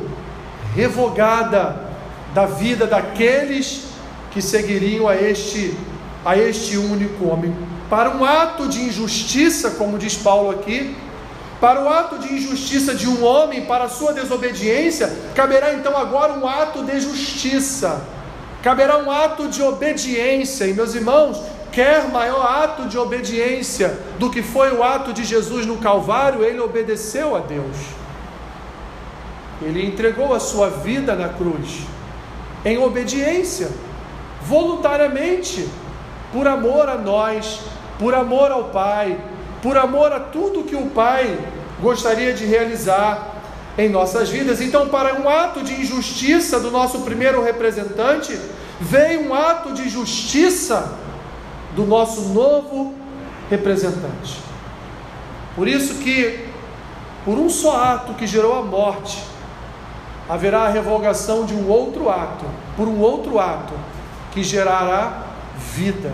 revogada 0.75 1.89
da 2.35 2.45
vida 2.45 2.87
daqueles 2.87 3.89
que 4.31 4.41
seguiriam 4.41 5.09
a 5.09 5.17
este 5.17 5.77
a 6.25 6.37
este 6.37 6.77
único 6.77 7.27
homem. 7.27 7.55
Para 7.89 8.11
um 8.11 8.25
ato 8.25 8.69
de 8.69 8.81
injustiça, 8.83 9.71
como 9.73 9.99
diz 9.99 10.17
Paulo 10.17 10.51
aqui, 10.51 10.95
para 11.61 11.83
o 11.83 11.89
ato 11.89 12.19
de 12.19 12.33
injustiça 12.35 12.95
de 12.95 13.09
um 13.09 13.25
homem, 13.25 13.67
para 13.67 13.85
a 13.85 13.89
sua 13.89 14.13
desobediência, 14.13 15.13
caberá 15.35 15.75
então 15.75 15.97
agora 15.97 16.33
um 16.33 16.49
ato 16.49 16.85
de 16.85 17.01
justiça, 17.01 18.03
caberá 18.63 18.99
um 18.99 19.11
ato 19.11 19.49
de 19.49 19.63
obediência. 19.63 20.67
E 20.67 20.73
meus 20.73 20.95
irmãos, 20.95 21.43
quer 21.71 22.09
maior 22.09 22.45
ato 22.47 22.89
de 22.89 22.97
obediência 22.97 23.99
do 24.19 24.31
que 24.31 24.43
foi 24.43 24.73
o 24.73 24.83
ato 24.83 25.13
de 25.13 25.25
Jesus 25.25 25.67
no 25.67 25.79
Calvário, 25.79 26.45
ele 26.45 26.61
obedeceu 26.61 27.37
a 27.37 27.41
Deus. 27.41 27.77
Ele 29.61 29.85
entregou 29.85 30.33
a 30.35 30.41
sua 30.41 30.71
vida 30.71 31.15
na 31.15 31.29
cruz, 31.29 31.81
em 32.65 32.79
obediência, 32.79 33.69
voluntariamente, 34.43 35.69
por 36.33 36.47
amor 36.47 36.89
a 36.89 36.97
nós, 36.97 37.61
por 37.99 38.15
amor 38.15 38.51
ao 38.51 38.65
Pai, 38.65 39.21
por 39.63 39.77
amor 39.77 40.13
a 40.13 40.21
tudo 40.21 40.65
que 40.65 40.77
o 40.77 40.87
Pai 40.87 41.39
gostaria 41.81 42.33
de 42.33 42.45
realizar 42.45 43.37
em 43.77 43.89
nossas 43.89 44.29
vidas. 44.29 44.61
Então, 44.61 44.89
para 44.89 45.15
um 45.15 45.29
ato 45.29 45.63
de 45.63 45.81
injustiça 45.81 46.59
do 46.59 46.71
nosso 46.71 47.01
primeiro 47.01 47.43
representante, 47.43 48.39
veio 48.81 49.29
um 49.29 49.35
ato 49.35 49.73
de 49.73 49.89
justiça 49.89 50.99
do 51.75 51.85
nosso 51.85 52.29
novo 52.31 52.95
representante. 53.49 54.39
Por 55.55 55.69
isso 55.69 55.95
que, 55.97 56.47
por 57.25 57.39
um 57.39 57.49
só 57.49 57.85
ato 57.85 58.15
que 58.15 58.27
gerou 58.27 58.59
a 58.59 58.63
morte, 58.63 59.23
haverá 60.29 60.63
a 60.63 60.69
revogação 60.69 61.45
de 61.45 61.55
um 61.55 61.69
outro 61.69 62.09
ato, 62.09 62.45
por 62.77 62.87
um 62.87 63.01
outro 63.01 63.39
ato 63.39 63.75
que 64.33 64.43
gerará 64.43 65.27
vida, 65.75 66.13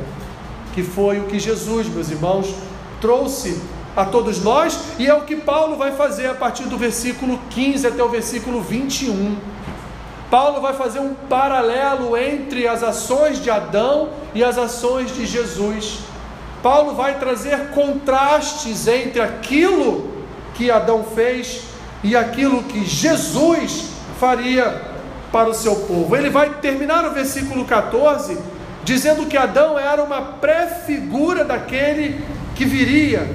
que 0.75 0.83
foi 0.83 1.21
o 1.21 1.25
que 1.25 1.39
Jesus, 1.39 1.89
meus 1.89 2.11
irmãos, 2.11 2.55
trouxe 3.01 3.61
a 3.97 4.05
todos 4.05 4.43
nós, 4.43 4.79
e 4.99 5.07
é 5.07 5.15
o 5.15 5.23
que 5.23 5.37
Paulo 5.37 5.77
vai 5.77 5.93
fazer 5.93 6.27
a 6.27 6.35
partir 6.35 6.65
do 6.65 6.77
versículo 6.77 7.39
15 7.51 7.87
até 7.87 8.03
o 8.03 8.09
versículo 8.09 8.61
21. 8.61 9.37
Paulo 10.31 10.61
vai 10.61 10.75
fazer 10.75 10.99
um 10.99 11.15
paralelo 11.15 12.17
entre 12.17 12.67
as 12.67 12.83
ações 12.83 13.41
de 13.43 13.51
Adão 13.51 14.11
e 14.35 14.43
as 14.43 14.59
ações 14.59 15.15
de 15.15 15.25
Jesus. 15.25 16.01
Paulo 16.63 16.95
vai 16.95 17.19
trazer 17.19 17.71
contrastes 17.71 18.89
entre 18.89 19.21
aquilo 19.21 20.11
que 20.55 20.71
Adão 20.71 21.05
fez 21.05 21.63
e 22.03 22.17
aquilo 22.17 22.63
que 22.65 22.85
Jesus 22.85 23.91
faria 24.19 24.96
para 25.33 25.49
o 25.49 25.55
seu 25.55 25.77
povo. 25.77 26.17
Ele 26.17 26.31
vai 26.31 26.51
terminar 26.55 27.05
o 27.05 27.13
versículo 27.13 27.65
14 27.65 28.39
dizendo 28.87 29.27
que 29.27 29.37
Adão 29.37 29.77
era 29.77 30.03
uma 30.03 30.23
pré-figura 30.23 31.45
daquele 31.45 32.25
que 32.55 32.65
viria. 32.65 33.35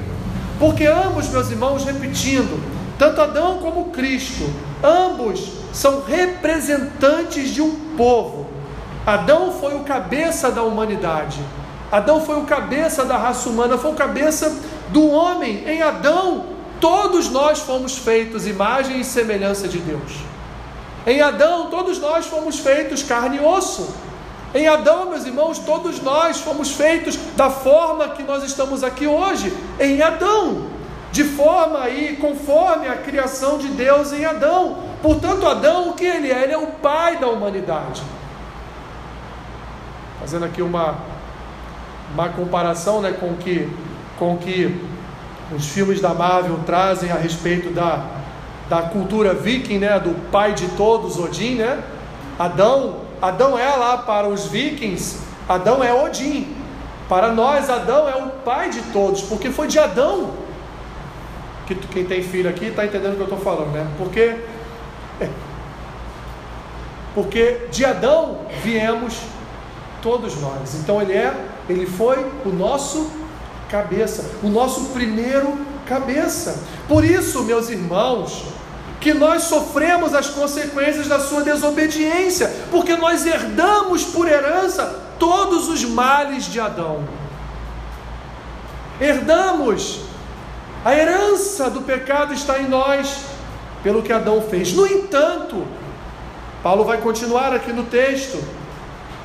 Porque 0.58 0.86
ambos, 0.86 1.28
meus 1.28 1.52
irmãos, 1.52 1.84
repetindo, 1.84 2.64
tanto 2.98 3.20
Adão 3.22 3.58
como 3.58 3.90
Cristo, 3.92 4.50
ambos 4.82 5.52
são 5.74 6.04
representantes 6.06 7.50
de 7.50 7.62
um 7.62 7.76
povo. 7.98 8.48
Adão 9.06 9.52
foi 9.52 9.76
o 9.76 9.82
cabeça 9.82 10.50
da 10.50 10.64
humanidade. 10.64 11.40
Adão 11.92 12.22
foi 12.22 12.38
o 12.38 12.46
cabeça 12.46 13.04
da 13.04 13.18
raça 13.18 13.50
humana, 13.50 13.78
foi 13.78 13.92
o 13.92 13.96
cabeça 13.96 14.56
do 14.90 15.10
homem. 15.10 15.64
Em 15.68 15.82
Adão, 15.82 16.46
todos 16.80 17.30
nós 17.30 17.60
fomos 17.60 17.98
feitos 17.98 18.48
imagem 18.48 19.02
e 19.02 19.04
semelhança 19.04 19.68
de 19.68 19.80
Deus. 19.80 20.31
Em 21.06 21.22
Adão, 21.22 21.68
todos 21.70 22.00
nós 22.00 22.28
fomos 22.28 22.60
feitos 22.60 23.02
carne 23.02 23.38
e 23.38 23.40
osso. 23.40 23.94
Em 24.54 24.68
Adão, 24.68 25.10
meus 25.10 25.26
irmãos, 25.26 25.60
todos 25.60 26.02
nós 26.02 26.40
fomos 26.40 26.72
feitos 26.72 27.18
da 27.36 27.50
forma 27.50 28.10
que 28.10 28.22
nós 28.22 28.44
estamos 28.44 28.84
aqui 28.84 29.08
hoje. 29.08 29.56
Em 29.80 30.02
Adão, 30.02 30.68
de 31.12 31.24
forma 31.24 31.80
aí, 31.80 32.18
conforme 32.18 32.88
a 32.88 32.98
criação 32.98 33.58
de 33.58 33.70
Deus 33.70 34.12
em 34.12 34.26
Adão. 34.26 34.84
Portanto, 35.02 35.48
Adão, 35.48 35.90
o 35.90 35.94
que 35.94 36.06
ele 36.06 36.32
é? 36.32 36.44
Ele 36.44 36.54
é 36.54 36.58
o 36.58 36.68
pai 36.68 37.18
da 37.18 37.28
humanidade. 37.28 38.04
Fazendo 40.20 40.46
aqui 40.46 40.62
uma, 40.62 40.96
uma 42.14 42.30
comparação 42.30 43.02
né, 43.02 43.12
com 43.12 43.36
que, 43.36 43.70
com 44.20 44.38
que 44.38 44.86
os 45.56 45.66
filmes 45.66 46.00
da 46.00 46.14
Marvel 46.14 46.60
trazem 46.66 47.12
a 47.12 47.16
respeito 47.16 47.72
da, 47.72 48.06
da 48.72 48.84
cultura 48.84 49.34
viking, 49.34 49.80
né, 49.80 50.00
do 50.00 50.16
pai 50.32 50.54
de 50.54 50.66
todos, 50.70 51.20
Odin, 51.20 51.56
né? 51.56 51.84
Adão, 52.40 53.02
Adão 53.22 53.60
é 53.60 53.68
lá 53.68 53.98
para 53.98 54.30
os 54.30 54.46
vikings, 54.46 55.20
Adão 55.50 55.84
é 55.84 55.94
Odin. 55.94 56.56
Para 57.10 57.34
nós, 57.34 57.70
Adão 57.70 58.08
é 58.08 58.16
o 58.16 58.30
pai 58.46 58.70
de 58.70 58.82
todos, 58.94 59.24
porque 59.24 59.52
foi 59.52 59.68
de 59.68 59.78
Adão 59.78 60.32
que 61.68 61.76
quem 61.76 62.06
tem 62.06 62.24
filho 62.24 62.50
aqui 62.50 62.68
está 62.68 62.86
entendendo 62.86 63.12
o 63.12 63.16
que 63.16 63.22
eu 63.22 63.36
estou 63.36 63.40
falando, 63.40 63.74
né? 63.74 63.86
Porque 63.98 64.38
é, 65.20 65.30
porque 67.14 67.68
de 67.72 67.84
Adão 67.84 68.40
viemos 68.64 69.20
todos 70.02 70.40
nós. 70.40 70.76
Então 70.76 71.02
ele 71.02 71.12
é, 71.12 71.36
ele 71.68 71.86
foi 71.86 72.26
o 72.46 72.50
nosso 72.50 73.12
cabeça, 73.70 74.32
o 74.42 74.48
nosso 74.48 74.86
primeiro 74.94 75.58
cabeça. 75.86 76.64
Por 76.88 77.04
isso, 77.04 77.44
meus 77.44 77.70
irmãos, 77.70 78.61
que 79.02 79.14
nós 79.14 79.44
sofremos 79.44 80.14
as 80.14 80.28
consequências 80.28 81.08
da 81.08 81.20
sua 81.20 81.42
desobediência, 81.42 82.50
porque 82.70 82.96
nós 82.96 83.26
herdamos 83.26 84.06
por 84.06 84.28
herança 84.28 85.02
todos 85.20 85.68
os 85.68 85.84
males 85.84 86.46
de 86.46 86.60
Adão. 86.60 87.04
Herdamos 89.00 90.12
a 90.84 90.96
herança 90.96 91.70
do 91.70 91.82
pecado 91.82 92.34
está 92.34 92.60
em 92.60 92.68
nós, 92.68 93.26
pelo 93.84 94.02
que 94.02 94.12
Adão 94.12 94.42
fez. 94.42 94.74
No 94.74 94.88
entanto, 94.88 95.64
Paulo 96.64 96.84
vai 96.84 96.98
continuar 96.98 97.54
aqui 97.54 97.72
no 97.72 97.84
texto. 97.84 98.44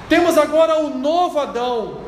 Temos 0.06 0.36
agora 0.36 0.78
o 0.78 0.90
novo 0.90 1.38
Adão, 1.38 1.98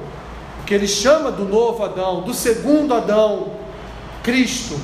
que 0.67 0.75
ele 0.75 0.87
chama 0.87 1.33
do 1.33 1.47
novo 1.47 1.83
Adão, 1.83 2.21
do 2.21 2.35
segundo 2.35 2.93
Adão, 2.93 3.53
Cristo. 4.23 4.79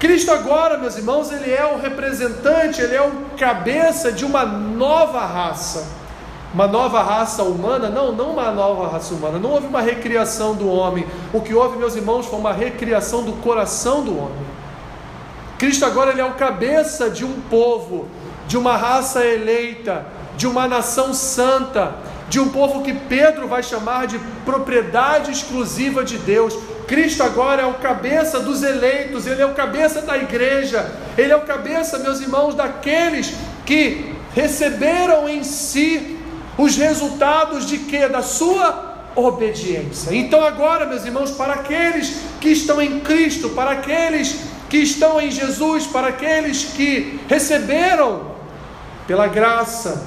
Cristo 0.00 0.32
agora, 0.32 0.78
meus 0.78 0.96
irmãos, 0.96 1.30
ele 1.30 1.52
é 1.52 1.62
o 1.66 1.78
representante, 1.78 2.80
ele 2.80 2.96
é 2.96 3.02
o 3.02 3.12
cabeça 3.36 4.10
de 4.10 4.24
uma 4.24 4.46
nova 4.46 5.26
raça. 5.26 5.86
Uma 6.54 6.66
nova 6.66 7.02
raça 7.02 7.42
humana? 7.42 7.90
Não, 7.90 8.10
não 8.10 8.30
uma 8.30 8.50
nova 8.50 8.88
raça 8.88 9.12
humana. 9.12 9.38
Não 9.38 9.50
houve 9.50 9.66
uma 9.66 9.82
recriação 9.82 10.54
do 10.54 10.66
homem. 10.70 11.06
O 11.34 11.42
que 11.42 11.52
houve, 11.52 11.76
meus 11.76 11.96
irmãos, 11.96 12.24
foi 12.24 12.38
uma 12.38 12.50
recriação 12.50 13.22
do 13.24 13.34
coração 13.34 14.02
do 14.02 14.16
homem. 14.16 14.46
Cristo 15.58 15.84
agora 15.84 16.12
ele 16.12 16.22
é 16.22 16.24
o 16.24 16.32
cabeça 16.32 17.10
de 17.10 17.22
um 17.22 17.38
povo, 17.50 18.08
de 18.48 18.56
uma 18.56 18.78
raça 18.78 19.22
eleita, 19.22 20.06
de 20.34 20.46
uma 20.46 20.66
nação 20.66 21.12
santa, 21.12 21.96
de 22.30 22.40
um 22.40 22.48
povo 22.48 22.82
que 22.82 22.94
Pedro 22.94 23.46
vai 23.46 23.62
chamar 23.62 24.06
de 24.06 24.18
propriedade 24.46 25.30
exclusiva 25.30 26.02
de 26.02 26.16
Deus. 26.16 26.56
Cristo 26.90 27.22
agora 27.22 27.62
é 27.62 27.66
o 27.66 27.74
cabeça 27.74 28.40
dos 28.40 28.64
eleitos, 28.64 29.24
ele 29.24 29.40
é 29.40 29.46
o 29.46 29.54
cabeça 29.54 30.02
da 30.02 30.18
igreja, 30.18 30.90
ele 31.16 31.30
é 31.30 31.36
o 31.36 31.42
cabeça, 31.42 32.00
meus 32.00 32.20
irmãos, 32.20 32.56
daqueles 32.56 33.32
que 33.64 34.12
receberam 34.34 35.28
em 35.28 35.44
si 35.44 36.18
os 36.58 36.76
resultados 36.76 37.64
de 37.64 37.78
quê? 37.78 38.08
Da 38.08 38.22
sua 38.22 39.06
obediência. 39.14 40.12
Então 40.12 40.44
agora, 40.44 40.84
meus 40.84 41.04
irmãos, 41.04 41.30
para 41.30 41.52
aqueles 41.52 42.22
que 42.40 42.48
estão 42.48 42.82
em 42.82 42.98
Cristo, 42.98 43.50
para 43.50 43.70
aqueles 43.70 44.40
que 44.68 44.78
estão 44.78 45.20
em 45.20 45.30
Jesus, 45.30 45.86
para 45.86 46.08
aqueles 46.08 46.64
que 46.64 47.20
receberam 47.28 48.32
pela 49.06 49.28
graça 49.28 50.04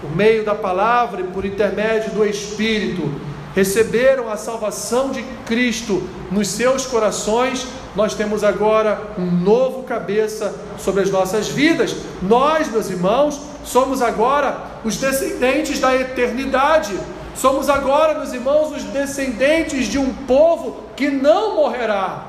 por 0.00 0.16
meio 0.16 0.42
da 0.42 0.54
palavra 0.54 1.20
e 1.20 1.24
por 1.24 1.44
intermédio 1.44 2.12
do 2.12 2.24
Espírito, 2.24 3.33
receberam 3.54 4.28
a 4.28 4.36
salvação 4.36 5.10
de 5.10 5.22
Cristo 5.46 6.02
nos 6.30 6.48
seus 6.48 6.86
corações, 6.86 7.66
nós 7.94 8.14
temos 8.14 8.42
agora 8.42 9.00
um 9.16 9.30
novo 9.30 9.84
cabeça 9.84 10.54
sobre 10.76 11.02
as 11.02 11.10
nossas 11.10 11.48
vidas. 11.48 11.94
Nós, 12.20 12.68
meus 12.68 12.90
irmãos, 12.90 13.40
somos 13.64 14.02
agora 14.02 14.80
os 14.84 14.96
descendentes 14.96 15.78
da 15.78 15.94
eternidade. 15.94 16.98
Somos 17.36 17.68
agora, 17.68 18.14
meus 18.14 18.32
irmãos, 18.32 18.72
os 18.72 18.82
descendentes 18.84 19.86
de 19.86 19.98
um 19.98 20.12
povo 20.12 20.82
que 20.96 21.08
não 21.08 21.56
morrerá. 21.56 22.26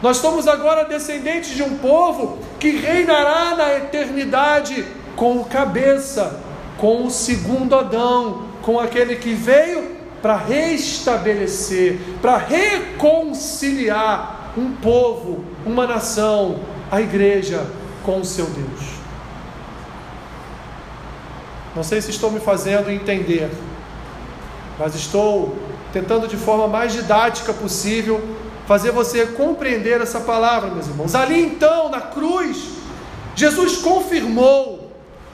Nós 0.00 0.18
somos 0.18 0.46
agora 0.46 0.84
descendentes 0.84 1.56
de 1.56 1.62
um 1.64 1.78
povo 1.78 2.38
que 2.60 2.70
reinará 2.70 3.56
na 3.56 3.74
eternidade 3.78 4.86
com 5.16 5.38
o 5.38 5.44
cabeça, 5.44 6.40
com 6.76 7.04
o 7.04 7.10
segundo 7.10 7.74
Adão, 7.74 8.44
com 8.62 8.78
aquele 8.78 9.16
que 9.16 9.34
veio 9.34 9.97
para 10.20 10.36
restabelecer, 10.36 11.98
para 12.20 12.36
reconciliar 12.36 14.52
um 14.56 14.72
povo, 14.72 15.44
uma 15.64 15.86
nação, 15.86 16.60
a 16.90 17.00
igreja 17.00 17.64
com 18.04 18.20
o 18.20 18.24
seu 18.24 18.46
Deus. 18.46 18.98
Não 21.76 21.82
sei 21.82 22.00
se 22.00 22.10
estou 22.10 22.30
me 22.30 22.40
fazendo 22.40 22.90
entender, 22.90 23.50
mas 24.78 24.94
estou 24.94 25.56
tentando 25.92 26.26
de 26.26 26.36
forma 26.36 26.66
mais 26.66 26.92
didática 26.92 27.52
possível 27.52 28.22
fazer 28.66 28.90
você 28.90 29.26
compreender 29.26 30.00
essa 30.00 30.20
palavra, 30.20 30.70
meus 30.70 30.86
irmãos. 30.86 31.14
Ali 31.14 31.42
então, 31.42 31.88
na 31.88 32.00
cruz, 32.00 32.70
Jesus 33.34 33.78
confirmou 33.78 34.77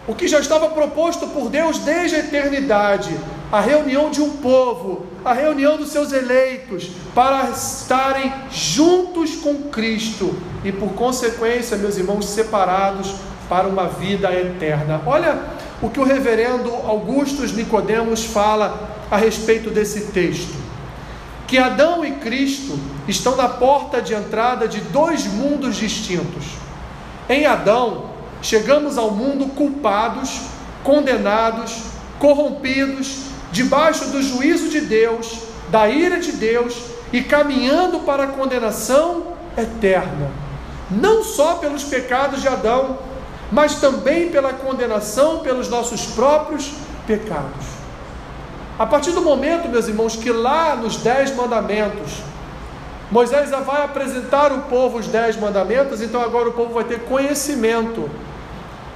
o 0.06 0.14
que 0.14 0.28
já 0.28 0.38
estava 0.38 0.68
proposto 0.68 1.26
por 1.28 1.48
Deus 1.48 1.78
desde 1.78 2.16
a 2.16 2.18
eternidade 2.20 3.14
a 3.54 3.60
reunião 3.60 4.10
de 4.10 4.20
um 4.20 4.30
povo, 4.38 5.06
a 5.24 5.32
reunião 5.32 5.76
dos 5.76 5.90
seus 5.90 6.12
eleitos, 6.12 6.90
para 7.14 7.50
estarem 7.50 8.32
juntos 8.50 9.36
com 9.36 9.70
Cristo 9.70 10.36
e, 10.64 10.72
por 10.72 10.94
consequência, 10.94 11.76
meus 11.76 11.96
irmãos, 11.96 12.26
separados 12.26 13.14
para 13.48 13.68
uma 13.68 13.86
vida 13.86 14.32
eterna. 14.32 15.00
Olha 15.06 15.38
o 15.80 15.88
que 15.88 16.00
o 16.00 16.04
reverendo 16.04 16.68
Augustus 16.68 17.52
Nicodemos 17.52 18.24
fala 18.24 18.90
a 19.08 19.16
respeito 19.16 19.70
desse 19.70 20.06
texto. 20.06 20.52
Que 21.46 21.56
Adão 21.56 22.04
e 22.04 22.10
Cristo 22.12 22.76
estão 23.06 23.36
na 23.36 23.48
porta 23.48 24.02
de 24.02 24.14
entrada 24.14 24.66
de 24.66 24.80
dois 24.80 25.26
mundos 25.26 25.76
distintos. 25.76 26.44
Em 27.28 27.46
Adão, 27.46 28.13
chegamos 28.44 28.98
ao 28.98 29.10
mundo 29.10 29.46
culpados, 29.54 30.42
condenados, 30.84 31.84
corrompidos, 32.18 33.22
debaixo 33.50 34.10
do 34.10 34.22
juízo 34.22 34.68
de 34.68 34.82
Deus, 34.82 35.38
da 35.70 35.88
ira 35.88 36.20
de 36.20 36.32
Deus 36.32 36.76
e 37.10 37.22
caminhando 37.22 38.00
para 38.00 38.24
a 38.24 38.26
condenação 38.28 39.28
eterna. 39.56 40.30
Não 40.90 41.24
só 41.24 41.54
pelos 41.54 41.84
pecados 41.84 42.42
de 42.42 42.48
Adão, 42.48 42.98
mas 43.50 43.76
também 43.76 44.28
pela 44.28 44.52
condenação 44.52 45.38
pelos 45.38 45.68
nossos 45.68 46.04
próprios 46.06 46.72
pecados. 47.06 47.64
A 48.78 48.84
partir 48.84 49.12
do 49.12 49.22
momento, 49.22 49.68
meus 49.68 49.88
irmãos, 49.88 50.16
que 50.16 50.30
lá 50.30 50.76
nos 50.76 50.96
Dez 50.96 51.34
Mandamentos, 51.34 52.22
Moisés 53.10 53.50
vai 53.50 53.84
apresentar 53.84 54.50
ao 54.50 54.62
povo 54.62 54.98
os 54.98 55.06
Dez 55.06 55.36
Mandamentos, 55.36 56.02
então 56.02 56.20
agora 56.20 56.48
o 56.48 56.52
povo 56.52 56.74
vai 56.74 56.84
ter 56.84 57.00
conhecimento. 57.04 58.10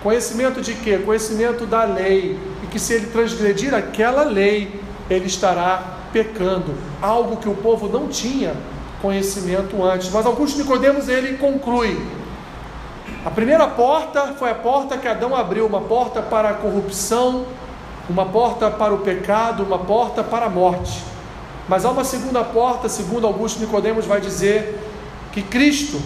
Conhecimento 0.02 0.60
de 0.60 0.74
quê? 0.74 0.98
Conhecimento 0.98 1.66
da 1.66 1.84
lei 1.84 2.38
que 2.68 2.78
se 2.78 2.94
ele 2.94 3.06
transgredir 3.06 3.74
aquela 3.74 4.22
lei, 4.22 4.80
ele 5.08 5.26
estará 5.26 5.98
pecando, 6.12 6.74
algo 7.00 7.36
que 7.36 7.48
o 7.48 7.54
povo 7.54 7.88
não 7.88 8.08
tinha 8.08 8.54
conhecimento 9.00 9.82
antes. 9.82 10.10
Mas 10.10 10.26
Augusto 10.26 10.58
Nicodemos 10.58 11.08
ele 11.08 11.36
conclui: 11.38 11.98
a 13.24 13.30
primeira 13.30 13.66
porta 13.66 14.34
foi 14.38 14.50
a 14.50 14.54
porta 14.54 14.96
que 14.98 15.08
Adão 15.08 15.34
abriu, 15.34 15.66
uma 15.66 15.80
porta 15.80 16.22
para 16.22 16.50
a 16.50 16.54
corrupção, 16.54 17.46
uma 18.08 18.26
porta 18.26 18.70
para 18.70 18.92
o 18.92 18.98
pecado, 18.98 19.62
uma 19.62 19.78
porta 19.78 20.22
para 20.22 20.46
a 20.46 20.50
morte. 20.50 21.02
Mas 21.68 21.84
há 21.84 21.90
uma 21.90 22.04
segunda 22.04 22.42
porta, 22.42 22.88
segundo 22.88 23.26
Augusto 23.26 23.60
Nicodemos 23.60 24.06
vai 24.06 24.20
dizer 24.20 24.78
que 25.32 25.42
Cristo, 25.42 26.00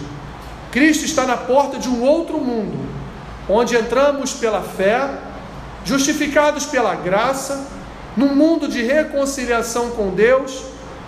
Cristo 0.71 1.05
está 1.05 1.25
na 1.25 1.37
porta 1.37 1.77
de 1.77 1.87
um 1.87 2.03
outro 2.03 2.37
mundo, 2.37 2.77
onde 3.49 3.75
entramos 3.75 4.33
pela 4.33 4.61
fé 4.61 5.09
justificados 5.85 6.65
pela 6.65 6.95
graça, 6.95 7.67
num 8.15 8.33
mundo 8.35 8.67
de 8.67 8.81
reconciliação 8.81 9.91
com 9.91 10.11
Deus 10.11 10.63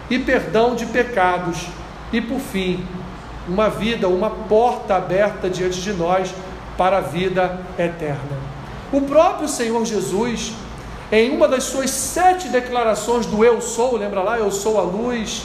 e 0.09 0.19
perdão 0.19 0.75
de 0.75 0.85
pecados, 0.85 1.67
e 2.11 2.19
por 2.19 2.39
fim, 2.39 2.85
uma 3.47 3.69
vida, 3.69 4.07
uma 4.07 4.29
porta 4.29 4.95
aberta 4.95 5.49
diante 5.49 5.81
de 5.81 5.93
nós 5.93 6.33
para 6.77 6.97
a 6.97 7.01
vida 7.01 7.59
eterna. 7.77 8.37
O 8.91 9.01
próprio 9.01 9.47
Senhor 9.47 9.83
Jesus, 9.85 10.53
em 11.11 11.31
uma 11.31 11.47
das 11.47 11.63
suas 11.63 11.89
sete 11.89 12.49
declarações 12.49 13.25
do 13.25 13.43
Eu 13.43 13.61
sou, 13.61 13.97
lembra 13.97 14.21
lá? 14.21 14.37
Eu 14.37 14.51
sou 14.51 14.79
a 14.79 14.83
luz, 14.83 15.43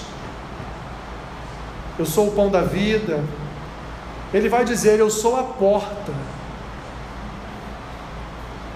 eu 1.98 2.06
sou 2.06 2.28
o 2.28 2.32
pão 2.32 2.48
da 2.48 2.62
vida. 2.62 3.22
Ele 4.32 4.48
vai 4.48 4.64
dizer: 4.64 4.98
Eu 4.98 5.10
sou 5.10 5.38
a 5.38 5.42
porta. 5.42 6.12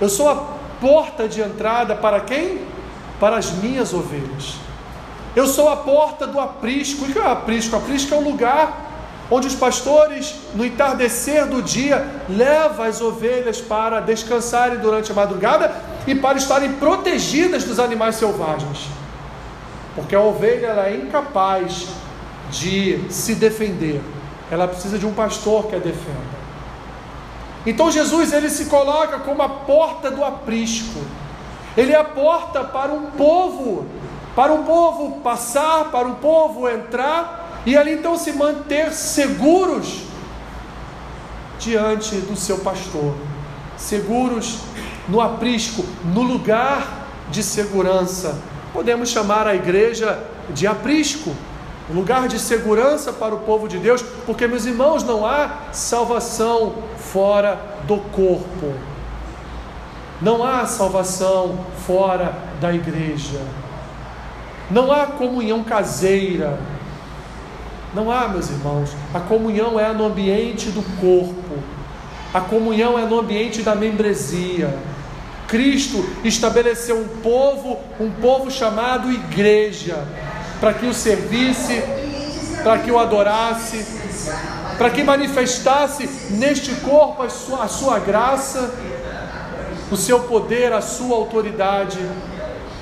Eu 0.01 0.09
sou 0.09 0.29
a 0.29 0.35
porta 0.81 1.29
de 1.29 1.41
entrada 1.41 1.95
para 1.95 2.21
quem? 2.21 2.61
Para 3.21 3.37
as 3.37 3.51
minhas 3.53 3.93
ovelhas. 3.93 4.55
Eu 5.37 5.47
sou 5.47 5.69
a 5.69 5.77
porta 5.77 6.27
do 6.27 6.39
aprisco. 6.39 7.05
O 7.05 7.13
que 7.13 7.19
é 7.19 7.23
o 7.23 7.29
aprisco? 7.29 7.75
O 7.75 7.79
aprisco 7.79 8.15
é 8.15 8.17
um 8.17 8.25
lugar 8.25 8.85
onde 9.31 9.47
os 9.47 9.55
pastores, 9.55 10.35
no 10.55 10.65
entardecer 10.65 11.47
do 11.47 11.63
dia, 11.63 12.07
levam 12.29 12.85
as 12.85 13.01
ovelhas 13.01 13.61
para 13.61 14.01
descansarem 14.01 14.79
durante 14.79 15.11
a 15.11 15.15
madrugada 15.15 15.73
e 16.07 16.15
para 16.15 16.37
estarem 16.37 16.75
protegidas 16.75 17.65
dos 17.65 17.79
animais 17.79 18.17
selvagens. 18.17 18.87
Porque 19.95 20.15
a 20.15 20.21
ovelha 20.21 20.73
é 20.87 20.97
incapaz 20.97 21.87
de 22.51 23.01
se 23.11 23.35
defender. 23.35 24.01
Ela 24.51 24.69
precisa 24.69 24.99
de 24.99 25.07
um 25.07 25.15
pastor 25.15 25.67
que 25.67 25.77
a 25.77 25.79
defenda. 25.79 26.44
Então 27.67 27.91
Jesus 27.91 28.33
ele 28.33 28.51
se 28.51 28.67
coloca 28.67 29.19
como 29.21 29.43
a 29.43 29.49
porta 29.49 30.11
do 30.11 30.23
aprisco. 30.25 31.01
Ele 31.77 31.93
é 31.93 31.97
a 31.97 32.05
porta 32.05 32.63
para 32.63 32.93
um 32.93 33.07
povo, 33.13 33.87
para 34.37 34.53
um 34.53 34.65
povo 34.65 35.21
passar, 35.21 35.91
para 35.91 36.07
um 36.07 36.15
povo 36.15 36.69
entrar 36.69 37.63
e 37.67 37.77
ali 37.77 37.95
então 37.95 38.17
se 38.17 38.33
manter 38.33 38.93
seguros 38.93 40.03
diante 41.59 42.17
do 42.17 42.37
seu 42.37 42.59
pastor, 42.59 43.15
seguros 43.77 44.59
no 45.09 45.21
aprisco, 45.21 45.85
no 46.05 46.23
lugar 46.23 47.07
de 47.31 47.43
segurança. 47.43 48.39
Podemos 48.73 49.09
chamar 49.09 49.47
a 49.47 49.55
igreja 49.55 50.23
de 50.51 50.67
aprisco, 50.67 51.35
um 51.91 51.95
lugar 51.95 52.29
de 52.29 52.39
segurança 52.39 53.13
para 53.13 53.35
o 53.35 53.41
povo 53.41 53.69
de 53.69 53.79
Deus, 53.79 54.03
porque, 54.25 54.47
meus 54.47 54.65
irmãos, 54.65 55.03
não 55.03 55.27
há 55.27 55.71
salvação 55.73 56.77
fora 56.97 57.61
do 57.87 57.99
corpo, 57.99 58.73
não 60.21 60.45
há 60.45 60.65
salvação 60.67 61.59
fora 61.87 62.35
da 62.61 62.73
igreja, 62.73 63.41
não 64.71 64.91
há 64.91 65.07
comunhão 65.07 65.63
caseira, 65.63 66.59
não 67.95 68.11
há, 68.11 68.29
meus 68.29 68.51
irmãos, 68.51 68.91
a 69.13 69.21
comunhão 69.21 69.79
é 69.79 69.93
no 69.93 70.07
ambiente 70.07 70.71
do 70.71 70.83
corpo, 71.01 71.59
a 72.33 72.41
comunhão 72.41 72.99
é 72.99 73.05
no 73.05 73.21
ambiente 73.21 73.63
da 73.63 73.75
membresia. 73.75 74.75
Cristo 75.47 76.05
estabeleceu 76.25 76.99
um 76.99 77.07
povo, 77.23 77.79
um 78.01 78.11
povo 78.11 78.51
chamado 78.51 79.13
igreja, 79.13 80.05
para 80.61 80.75
que 80.75 80.87
o 80.87 80.95
servisse, 80.95 81.83
para 82.63 82.79
que 82.79 82.91
o 82.91 82.99
adorasse, 82.99 83.85
para 84.79 84.91
que 84.91 85.03
manifestasse 85.03 86.09
neste 86.31 86.75
corpo 86.77 87.23
a 87.23 87.29
sua, 87.29 87.65
a 87.65 87.69
sua 87.69 87.99
graça, 87.99 88.75
o 89.91 89.97
seu 89.97 90.21
poder, 90.21 90.73
a 90.73 90.81
sua 90.81 91.17
autoridade. 91.17 91.99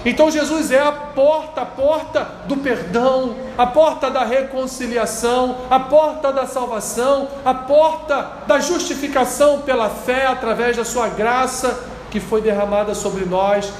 Então 0.04 0.30
Jesus 0.30 0.72
é 0.72 0.80
a 0.80 0.90
porta, 0.90 1.60
a 1.60 1.66
porta 1.66 2.26
do 2.46 2.56
perdão, 2.56 3.36
a 3.56 3.66
porta 3.66 4.10
da 4.10 4.24
reconciliação, 4.24 5.58
a 5.70 5.78
porta 5.78 6.32
da 6.32 6.46
salvação, 6.46 7.28
a 7.44 7.54
porta 7.54 8.28
da 8.46 8.58
justificação 8.58 9.60
pela 9.60 9.88
fé 9.88 10.26
através 10.26 10.76
da 10.76 10.84
sua 10.84 11.08
graça 11.08 11.84
que 12.10 12.18
foi 12.18 12.40
derramada 12.40 12.94
sobre 12.94 13.24
nós. 13.24 13.72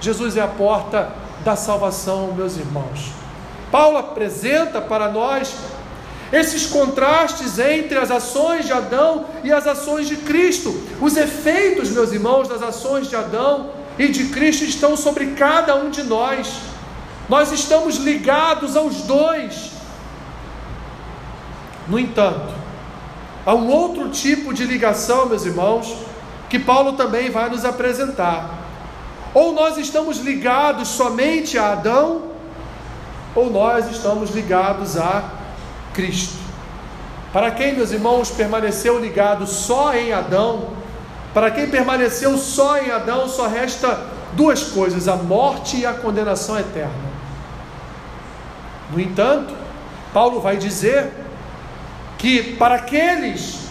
Jesus 0.00 0.36
é 0.36 0.42
a 0.42 0.48
porta 0.48 1.10
da 1.44 1.56
salvação, 1.56 2.32
meus 2.32 2.56
irmãos. 2.56 3.23
Paulo 3.74 3.98
apresenta 3.98 4.80
para 4.80 5.08
nós 5.10 5.52
esses 6.32 6.64
contrastes 6.64 7.58
entre 7.58 7.98
as 7.98 8.08
ações 8.08 8.66
de 8.66 8.72
Adão 8.72 9.24
e 9.42 9.52
as 9.52 9.66
ações 9.66 10.06
de 10.06 10.18
Cristo. 10.18 10.72
Os 11.00 11.16
efeitos, 11.16 11.90
meus 11.90 12.12
irmãos, 12.12 12.46
das 12.46 12.62
ações 12.62 13.08
de 13.08 13.16
Adão 13.16 13.70
e 13.98 14.06
de 14.06 14.26
Cristo 14.26 14.62
estão 14.62 14.96
sobre 14.96 15.32
cada 15.32 15.74
um 15.74 15.90
de 15.90 16.04
nós. 16.04 16.54
Nós 17.28 17.50
estamos 17.50 17.96
ligados 17.96 18.76
aos 18.76 18.98
dois. 19.02 19.72
No 21.88 21.98
entanto, 21.98 22.54
há 23.44 23.56
um 23.56 23.68
outro 23.68 24.08
tipo 24.08 24.54
de 24.54 24.64
ligação, 24.64 25.26
meus 25.26 25.44
irmãos, 25.44 25.92
que 26.48 26.60
Paulo 26.60 26.92
também 26.92 27.28
vai 27.28 27.50
nos 27.50 27.64
apresentar. 27.64 28.56
Ou 29.34 29.52
nós 29.52 29.76
estamos 29.78 30.18
ligados 30.18 30.86
somente 30.86 31.58
a 31.58 31.72
Adão, 31.72 32.33
ou 33.34 33.50
nós 33.50 33.90
estamos 33.90 34.30
ligados 34.30 34.96
a 34.96 35.30
Cristo. 35.92 36.38
Para 37.32 37.50
quem, 37.50 37.74
meus 37.74 37.90
irmãos, 37.90 38.30
permaneceu 38.30 38.98
ligado 39.00 39.46
só 39.46 39.94
em 39.94 40.12
Adão, 40.12 40.68
para 41.32 41.50
quem 41.50 41.68
permaneceu 41.68 42.38
só 42.38 42.78
em 42.78 42.90
Adão, 42.92 43.28
só 43.28 43.48
resta 43.48 43.98
duas 44.34 44.62
coisas: 44.62 45.08
a 45.08 45.16
morte 45.16 45.78
e 45.78 45.86
a 45.86 45.92
condenação 45.92 46.58
eterna. 46.58 47.14
No 48.92 49.00
entanto, 49.00 49.52
Paulo 50.12 50.40
vai 50.40 50.56
dizer 50.56 51.10
que 52.18 52.54
para 52.54 52.76
aqueles 52.76 53.64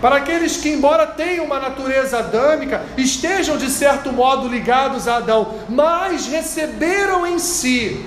para 0.00 0.16
aqueles 0.16 0.56
que, 0.56 0.70
embora 0.70 1.06
tenham 1.06 1.44
uma 1.44 1.60
natureza 1.60 2.20
adâmica, 2.20 2.82
estejam 2.96 3.58
de 3.58 3.68
certo 3.68 4.10
modo 4.10 4.48
ligados 4.48 5.06
a 5.06 5.16
Adão, 5.16 5.56
mas 5.68 6.26
receberam 6.26 7.26
em 7.26 7.38
si 7.38 8.06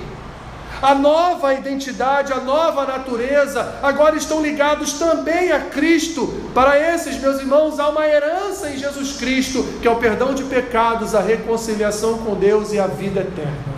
a 0.84 0.94
nova 0.94 1.54
identidade, 1.54 2.34
a 2.34 2.42
nova 2.42 2.86
natureza, 2.86 3.80
agora 3.82 4.18
estão 4.18 4.42
ligados 4.42 4.92
também 5.00 5.50
a 5.50 5.62
Cristo. 5.62 6.28
Para 6.54 6.78
esses, 6.78 7.18
meus 7.22 7.40
irmãos, 7.40 7.80
há 7.80 7.88
uma 7.88 8.06
herança 8.06 8.70
em 8.70 8.78
Jesus 8.78 9.16
Cristo, 9.16 9.64
que 9.82 9.88
é 9.88 9.92
o 9.92 9.96
perdão 9.96 10.34
de 10.34 10.44
pecados, 10.44 11.16
a 11.16 11.22
reconciliação 11.22 12.18
com 12.18 12.36
Deus 12.36 12.74
e 12.74 12.82
a 12.82 12.88
vida 12.88 13.22
eterna. 13.22 13.74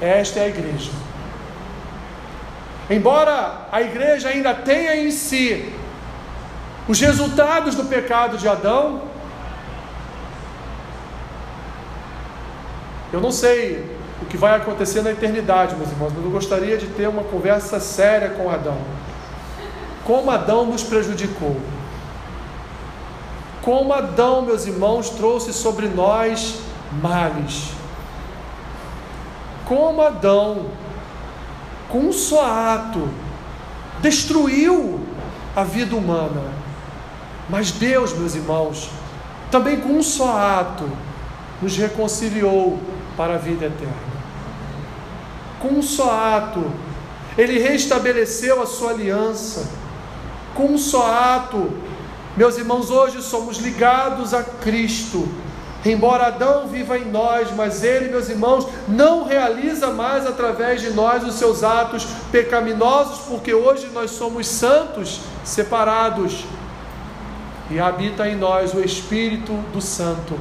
Esta 0.00 0.38
é 0.38 0.44
a 0.44 0.48
igreja. 0.48 0.92
Embora 2.88 3.66
a 3.72 3.82
igreja 3.82 4.28
ainda 4.28 4.54
tenha 4.54 4.94
em 4.94 5.10
si 5.10 5.74
os 6.86 7.00
resultados 7.00 7.74
do 7.74 7.84
pecado 7.86 8.38
de 8.38 8.46
Adão, 8.46 9.02
eu 13.12 13.20
não 13.20 13.32
sei 13.32 14.03
o 14.24 14.26
que 14.26 14.38
vai 14.38 14.56
acontecer 14.56 15.02
na 15.02 15.10
eternidade, 15.10 15.76
meus 15.76 15.90
irmãos, 15.90 16.12
mas 16.14 16.24
eu 16.24 16.30
gostaria 16.30 16.78
de 16.78 16.86
ter 16.86 17.06
uma 17.06 17.22
conversa 17.22 17.78
séria 17.78 18.30
com 18.30 18.50
Adão. 18.50 18.78
Como 20.02 20.30
Adão 20.30 20.64
nos 20.64 20.82
prejudicou. 20.82 21.56
Como 23.62 23.92
Adão, 23.92 24.42
meus 24.42 24.66
irmãos, 24.66 25.10
trouxe 25.10 25.52
sobre 25.52 25.88
nós 25.88 26.58
males. 27.02 27.70
Como 29.66 30.02
Adão, 30.02 30.66
com 31.90 31.98
um 31.98 32.12
só 32.12 32.44
ato, 32.74 33.06
destruiu 34.00 35.00
a 35.54 35.64
vida 35.64 35.94
humana. 35.94 36.42
Mas 37.48 37.70
Deus, 37.70 38.14
meus 38.14 38.34
irmãos, 38.34 38.88
também 39.50 39.80
com 39.80 39.90
um 39.90 40.02
só 40.02 40.34
ato, 40.60 40.88
nos 41.60 41.76
reconciliou 41.76 42.78
para 43.16 43.34
a 43.34 43.38
vida 43.38 43.66
eterna 43.66 44.13
com 45.64 45.78
um 45.78 45.82
só 45.82 46.10
ato, 46.10 46.62
ele 47.38 47.58
restabeleceu 47.58 48.62
a 48.62 48.66
sua 48.66 48.90
aliança. 48.90 49.66
Com 50.54 50.66
um 50.66 50.78
só 50.78 51.10
ato, 51.10 51.72
meus 52.36 52.58
irmãos, 52.58 52.90
hoje 52.90 53.22
somos 53.22 53.56
ligados 53.56 54.34
a 54.34 54.42
Cristo. 54.44 55.26
Embora 55.86 56.26
Adão 56.26 56.66
viva 56.66 56.98
em 56.98 57.06
nós, 57.06 57.50
mas 57.56 57.82
ele, 57.82 58.10
meus 58.10 58.28
irmãos, 58.28 58.66
não 58.86 59.24
realiza 59.24 59.88
mais 59.88 60.26
através 60.26 60.82
de 60.82 60.90
nós 60.90 61.24
os 61.24 61.34
seus 61.34 61.64
atos 61.64 62.06
pecaminosos, 62.30 63.20
porque 63.26 63.54
hoje 63.54 63.88
nós 63.92 64.10
somos 64.10 64.46
santos, 64.46 65.20
separados, 65.44 66.44
e 67.70 67.80
habita 67.80 68.28
em 68.28 68.36
nós 68.36 68.74
o 68.74 68.80
Espírito 68.80 69.52
do 69.72 69.80
Santo, 69.80 70.38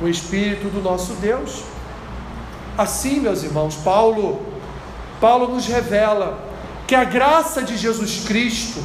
o 0.00 0.08
Espírito 0.08 0.68
do 0.68 0.80
nosso 0.80 1.14
Deus. 1.14 1.62
Assim, 2.78 3.20
meus 3.20 3.42
irmãos, 3.42 3.76
Paulo 3.76 4.49
Paulo 5.20 5.48
nos 5.48 5.66
revela 5.66 6.38
que 6.86 6.94
a 6.94 7.04
graça 7.04 7.62
de 7.62 7.76
Jesus 7.76 8.24
Cristo, 8.26 8.82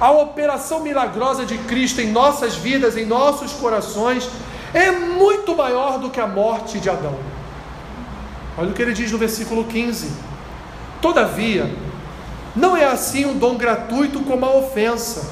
a 0.00 0.10
operação 0.10 0.80
milagrosa 0.80 1.44
de 1.44 1.56
Cristo 1.58 2.00
em 2.00 2.12
nossas 2.12 2.54
vidas, 2.54 2.96
em 2.96 3.06
nossos 3.06 3.52
corações, 3.52 4.28
é 4.74 4.90
muito 4.90 5.56
maior 5.56 5.98
do 5.98 6.10
que 6.10 6.20
a 6.20 6.26
morte 6.26 6.78
de 6.78 6.90
Adão. 6.90 7.16
Olha 8.56 8.70
o 8.70 8.72
que 8.72 8.82
ele 8.82 8.92
diz 8.92 9.10
no 9.10 9.18
versículo 9.18 9.64
15: 9.64 10.12
Todavia, 11.00 11.74
não 12.54 12.76
é 12.76 12.84
assim 12.84 13.24
um 13.24 13.36
dom 13.36 13.56
gratuito 13.56 14.20
como 14.20 14.44
a 14.44 14.54
ofensa, 14.54 15.30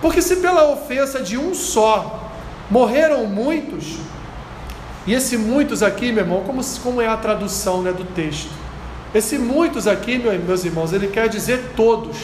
porque 0.00 0.20
se 0.20 0.36
pela 0.36 0.68
ofensa 0.70 1.22
de 1.22 1.38
um 1.38 1.54
só 1.54 2.30
morreram 2.68 3.26
muitos, 3.26 3.96
e 5.06 5.14
esse 5.14 5.36
muitos 5.36 5.82
aqui, 5.82 6.12
meu 6.12 6.24
irmão, 6.24 6.42
como, 6.44 6.62
como 6.82 7.00
é 7.00 7.06
a 7.06 7.16
tradução 7.16 7.82
né, 7.82 7.92
do 7.92 8.04
texto? 8.04 8.61
Esse 9.14 9.38
muitos 9.38 9.86
aqui, 9.86 10.18
meus 10.18 10.64
irmãos, 10.64 10.92
ele 10.92 11.08
quer 11.08 11.28
dizer 11.28 11.72
todos. 11.76 12.16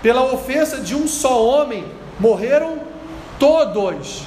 Pela 0.00 0.22
ofensa 0.32 0.80
de 0.80 0.94
um 0.94 1.08
só 1.08 1.44
homem, 1.44 1.84
morreram 2.18 2.78
todos. 3.38 4.22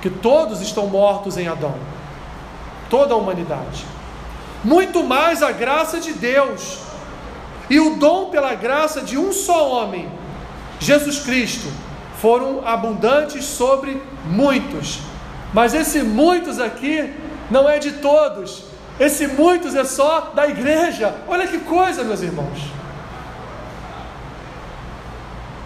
Que 0.00 0.08
todos 0.08 0.60
estão 0.60 0.86
mortos 0.86 1.36
em 1.36 1.48
Adão. 1.48 1.74
Toda 2.88 3.14
a 3.14 3.16
humanidade. 3.16 3.84
Muito 4.62 5.02
mais 5.02 5.42
a 5.42 5.50
graça 5.50 5.98
de 5.98 6.12
Deus. 6.12 6.78
E 7.68 7.80
o 7.80 7.96
dom 7.96 8.30
pela 8.30 8.54
graça 8.54 9.00
de 9.00 9.16
um 9.16 9.32
só 9.32 9.70
homem, 9.70 10.08
Jesus 10.80 11.20
Cristo, 11.20 11.68
foram 12.20 12.66
abundantes 12.66 13.44
sobre 13.44 14.02
muitos. 14.24 15.00
Mas 15.52 15.74
esse 15.74 16.02
muitos 16.02 16.60
aqui 16.60 17.12
não 17.50 17.68
é 17.68 17.78
de 17.78 17.92
todos, 17.92 18.64
esse 19.00 19.26
muitos 19.26 19.74
é 19.74 19.82
só 19.82 20.32
da 20.34 20.46
igreja. 20.46 21.14
Olha 21.26 21.48
que 21.48 21.58
coisa, 21.60 22.04
meus 22.04 22.20
irmãos. 22.20 22.58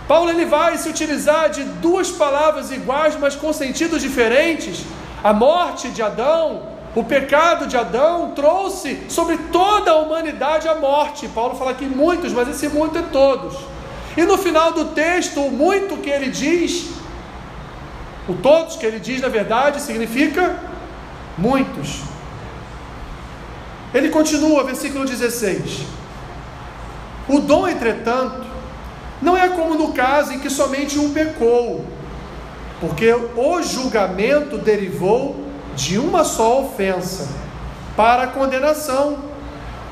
Paulo 0.07 0.31
ele 0.31 0.45
vai 0.45 0.79
se 0.79 0.89
utilizar 0.89 1.51
de 1.51 1.65
duas 1.65 2.13
palavras 2.13 2.71
iguais, 2.71 3.17
mas 3.19 3.35
com 3.35 3.53
sentidos 3.53 4.01
diferentes. 4.01 4.85
A 5.25 5.33
morte 5.33 5.89
de 5.89 6.01
Adão, 6.01 6.63
o 6.95 7.03
pecado 7.03 7.67
de 7.67 7.77
Adão 7.77 8.31
trouxe 8.37 9.07
sobre 9.09 9.37
toda 9.51 9.91
a 9.91 9.97
humanidade 9.97 10.69
a 10.69 10.77
morte. 10.77 11.27
Paulo 11.27 11.57
fala 11.57 11.73
aqui 11.73 11.87
muitos, 11.87 12.33
mas 12.33 12.49
esse 12.49 12.69
muito 12.69 12.97
é 12.97 13.03
todos. 13.03 13.57
E 14.17 14.23
no 14.23 14.39
final 14.39 14.71
do 14.71 14.85
texto, 14.87 15.41
o 15.41 15.51
muito 15.51 15.97
que 15.97 16.09
ele 16.09 16.31
diz, 16.31 16.91
o 18.29 18.35
todos 18.35 18.77
que 18.77 18.87
ele 18.87 19.01
diz, 19.01 19.21
na 19.21 19.29
verdade, 19.29 19.81
significa 19.81 20.57
muitos. 21.37 22.14
Ele 23.95 24.09
continua, 24.09 24.65
versículo 24.65 25.05
16: 25.07 25.85
O 27.29 27.39
dom, 27.39 27.69
entretanto, 27.69 28.45
não 29.23 29.37
é 29.37 29.49
como 29.49 29.77
no 29.77 29.93
caso 29.93 30.33
em 30.33 30.41
que 30.41 30.51
somente 30.51 30.99
um 30.99 31.13
pecou, 31.13 31.85
porque 32.81 33.13
o 33.13 33.63
julgamento 33.63 34.59
derivou 34.59 35.37
de 35.77 35.97
uma 35.97 36.25
só 36.25 36.61
ofensa 36.63 37.29
para 37.97 38.25
a 38.25 38.27
condenação, 38.27 39.19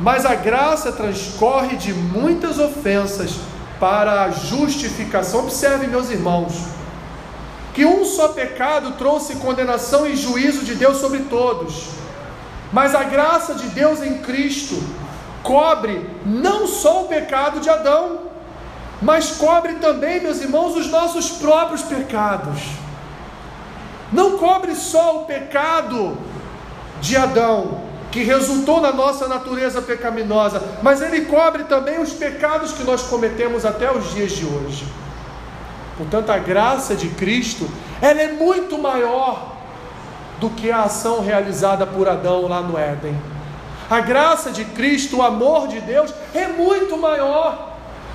mas 0.00 0.26
a 0.26 0.34
graça 0.34 0.90
transcorre 0.90 1.76
de 1.76 1.94
muitas 1.94 2.58
ofensas 2.58 3.36
para 3.78 4.24
a 4.24 4.30
justificação. 4.30 5.44
Observe, 5.44 5.86
meus 5.86 6.10
irmãos, 6.10 6.54
que 7.72 7.84
um 7.84 8.04
só 8.04 8.28
pecado 8.28 8.92
trouxe 8.98 9.36
condenação 9.36 10.08
e 10.08 10.16
juízo 10.16 10.64
de 10.64 10.74
Deus 10.74 10.98
sobre 10.98 11.20
todos 11.20 12.01
mas 12.72 12.94
a 12.94 13.04
graça 13.04 13.54
de 13.54 13.68
Deus 13.68 14.02
em 14.02 14.18
Cristo 14.18 14.82
cobre 15.42 16.08
não 16.24 16.66
só 16.66 17.02
o 17.02 17.08
pecado 17.08 17.60
de 17.60 17.68
Adão, 17.68 18.20
mas 19.02 19.32
cobre 19.32 19.74
também, 19.74 20.20
meus 20.20 20.40
irmãos, 20.40 20.76
os 20.76 20.88
nossos 20.88 21.30
próprios 21.32 21.82
pecados. 21.82 22.60
Não 24.12 24.38
cobre 24.38 24.74
só 24.74 25.18
o 25.18 25.24
pecado 25.24 26.16
de 27.00 27.16
Adão, 27.16 27.82
que 28.10 28.22
resultou 28.22 28.80
na 28.80 28.92
nossa 28.92 29.26
natureza 29.26 29.82
pecaminosa, 29.82 30.62
mas 30.82 31.02
ele 31.02 31.22
cobre 31.22 31.64
também 31.64 32.00
os 32.00 32.12
pecados 32.12 32.72
que 32.72 32.84
nós 32.84 33.02
cometemos 33.02 33.64
até 33.64 33.90
os 33.90 34.12
dias 34.14 34.32
de 34.32 34.46
hoje. 34.46 34.86
Portanto, 35.96 36.30
a 36.30 36.38
graça 36.38 36.94
de 36.94 37.08
Cristo, 37.08 37.68
ela 38.00 38.20
é 38.20 38.32
muito 38.32 38.78
maior 38.78 39.51
do 40.42 40.50
que 40.50 40.72
a 40.72 40.82
ação 40.82 41.22
realizada 41.22 41.86
por 41.86 42.08
Adão 42.08 42.48
lá 42.48 42.60
no 42.60 42.76
Éden. 42.76 43.16
A 43.88 44.00
graça 44.00 44.50
de 44.50 44.64
Cristo, 44.64 45.18
o 45.18 45.22
amor 45.22 45.68
de 45.68 45.80
Deus 45.80 46.12
é 46.34 46.48
muito 46.48 46.96
maior. 46.98 47.70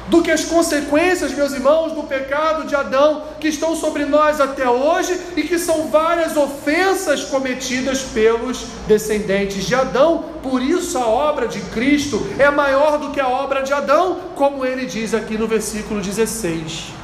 do 0.10 0.22
que 0.22 0.32
as 0.32 0.46
consequências, 0.46 1.34
meus 1.34 1.52
irmãos, 1.52 1.92
do 1.92 2.04
pecado 2.04 2.66
de 2.66 2.74
Adão 2.74 3.24
que 3.42 3.50
estão 3.50 3.76
sobre 3.76 4.06
nós 4.06 4.40
até 4.40 4.70
hoje 4.70 5.20
e 5.36 5.44
que 5.44 5.60
são 5.60 5.90
várias 5.90 6.38
ofensas 6.38 7.26
cometidas 7.26 8.04
pelos 8.04 8.64
descendentes 8.88 9.66
de 9.66 9.76
Adão. 9.76 10.24
Por 10.42 10.62
isso 10.62 10.98
a 10.98 11.06
obra 11.06 11.46
de 11.46 11.60
Cristo 11.76 12.26
é 12.40 12.50
maior 12.50 12.98
do 12.98 13.12
que 13.12 13.20
a 13.20 13.28
obra 13.28 13.62
de 13.64 13.74
Adão, 13.74 14.18
como 14.34 14.66
ele 14.66 14.86
diz 14.86 15.14
aqui 15.14 15.38
no 15.38 15.46
versículo 15.46 16.00
16. 16.00 16.97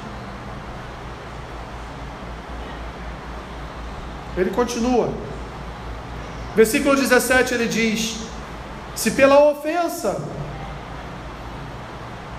Ele 4.38 4.50
continua. 4.50 5.10
Versículo 6.56 6.96
17 6.96 7.54
ele 7.54 7.68
diz: 7.68 8.18
Se 8.96 9.12
pela 9.12 9.40
ofensa 9.50 10.22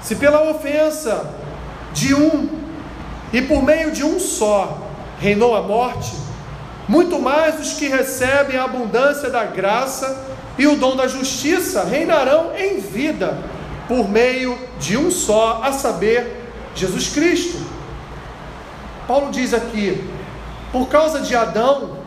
se 0.04 0.16
pela 0.16 0.50
ofensa 0.50 1.34
de 1.94 2.14
um 2.14 2.46
e 3.32 3.40
por 3.40 3.62
meio 3.62 3.90
de 3.90 4.04
um 4.04 4.20
só 4.20 4.86
reinou 5.18 5.56
a 5.56 5.62
morte, 5.62 6.14
muito 6.86 7.18
mais 7.18 7.58
os 7.58 7.72
que 7.72 7.88
recebem 7.88 8.58
a 8.58 8.64
abundância 8.64 9.30
da 9.30 9.44
graça 9.44 10.26
e 10.58 10.66
o 10.66 10.76
dom 10.76 10.94
da 10.94 11.08
justiça 11.08 11.84
reinarão 11.84 12.54
em 12.54 12.80
vida 12.80 13.38
por 13.88 14.06
meio 14.06 14.58
de 14.78 14.96
um 14.96 15.10
só, 15.10 15.62
a 15.64 15.72
saber, 15.72 16.50
Jesus 16.74 17.08
Cristo. 17.08 17.58
Paulo 19.08 19.30
diz 19.30 19.54
aqui: 19.54 20.04
por 20.74 20.88
causa 20.88 21.20
de 21.20 21.36
Adão, 21.36 21.98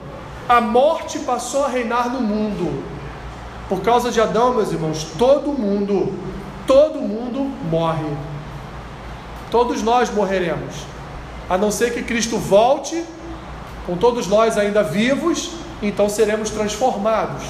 a 0.50 0.60
morte 0.60 1.20
passou 1.20 1.64
a 1.64 1.70
reinar 1.70 2.10
no 2.10 2.20
mundo. 2.20 2.84
Por 3.70 3.82
causa 3.82 4.12
de 4.12 4.20
Adão, 4.20 4.54
meus 4.54 4.74
irmãos, 4.74 5.08
todo 5.18 5.54
mundo 5.54 6.14
todo 6.68 7.00
mundo 7.00 7.50
morre. 7.72 8.14
Todos 9.50 9.82
nós 9.82 10.12
morreremos. 10.12 10.76
A 11.50 11.58
não 11.58 11.72
ser 11.72 11.94
que 11.94 12.04
Cristo 12.04 12.38
volte, 12.38 13.06
com 13.86 13.96
todos 13.96 14.28
nós 14.28 14.58
ainda 14.58 14.84
vivos, 14.84 15.52
então 15.82 16.10
seremos 16.10 16.50
transformados 16.50 17.44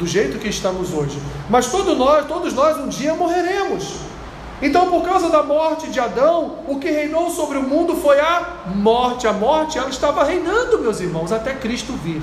do 0.00 0.06
jeito 0.06 0.40
que 0.40 0.48
estamos 0.48 0.92
hoje. 0.92 1.16
Mas 1.48 1.70
todos 1.70 1.96
nós, 1.96 2.26
todos 2.26 2.52
nós 2.52 2.76
um 2.76 2.88
dia 2.88 3.14
morreremos. 3.14 3.94
Então, 4.64 4.90
por 4.90 5.02
causa 5.02 5.28
da 5.28 5.42
morte 5.42 5.88
de 5.88 6.00
Adão, 6.00 6.60
o 6.66 6.78
que 6.78 6.90
reinou 6.90 7.28
sobre 7.28 7.58
o 7.58 7.62
mundo 7.62 7.96
foi 7.96 8.18
a 8.18 8.62
morte. 8.74 9.26
A 9.26 9.32
morte, 9.34 9.76
ela 9.76 9.90
estava 9.90 10.24
reinando, 10.24 10.78
meus 10.78 11.00
irmãos, 11.00 11.30
até 11.30 11.52
Cristo 11.52 11.92
vir. 11.92 12.22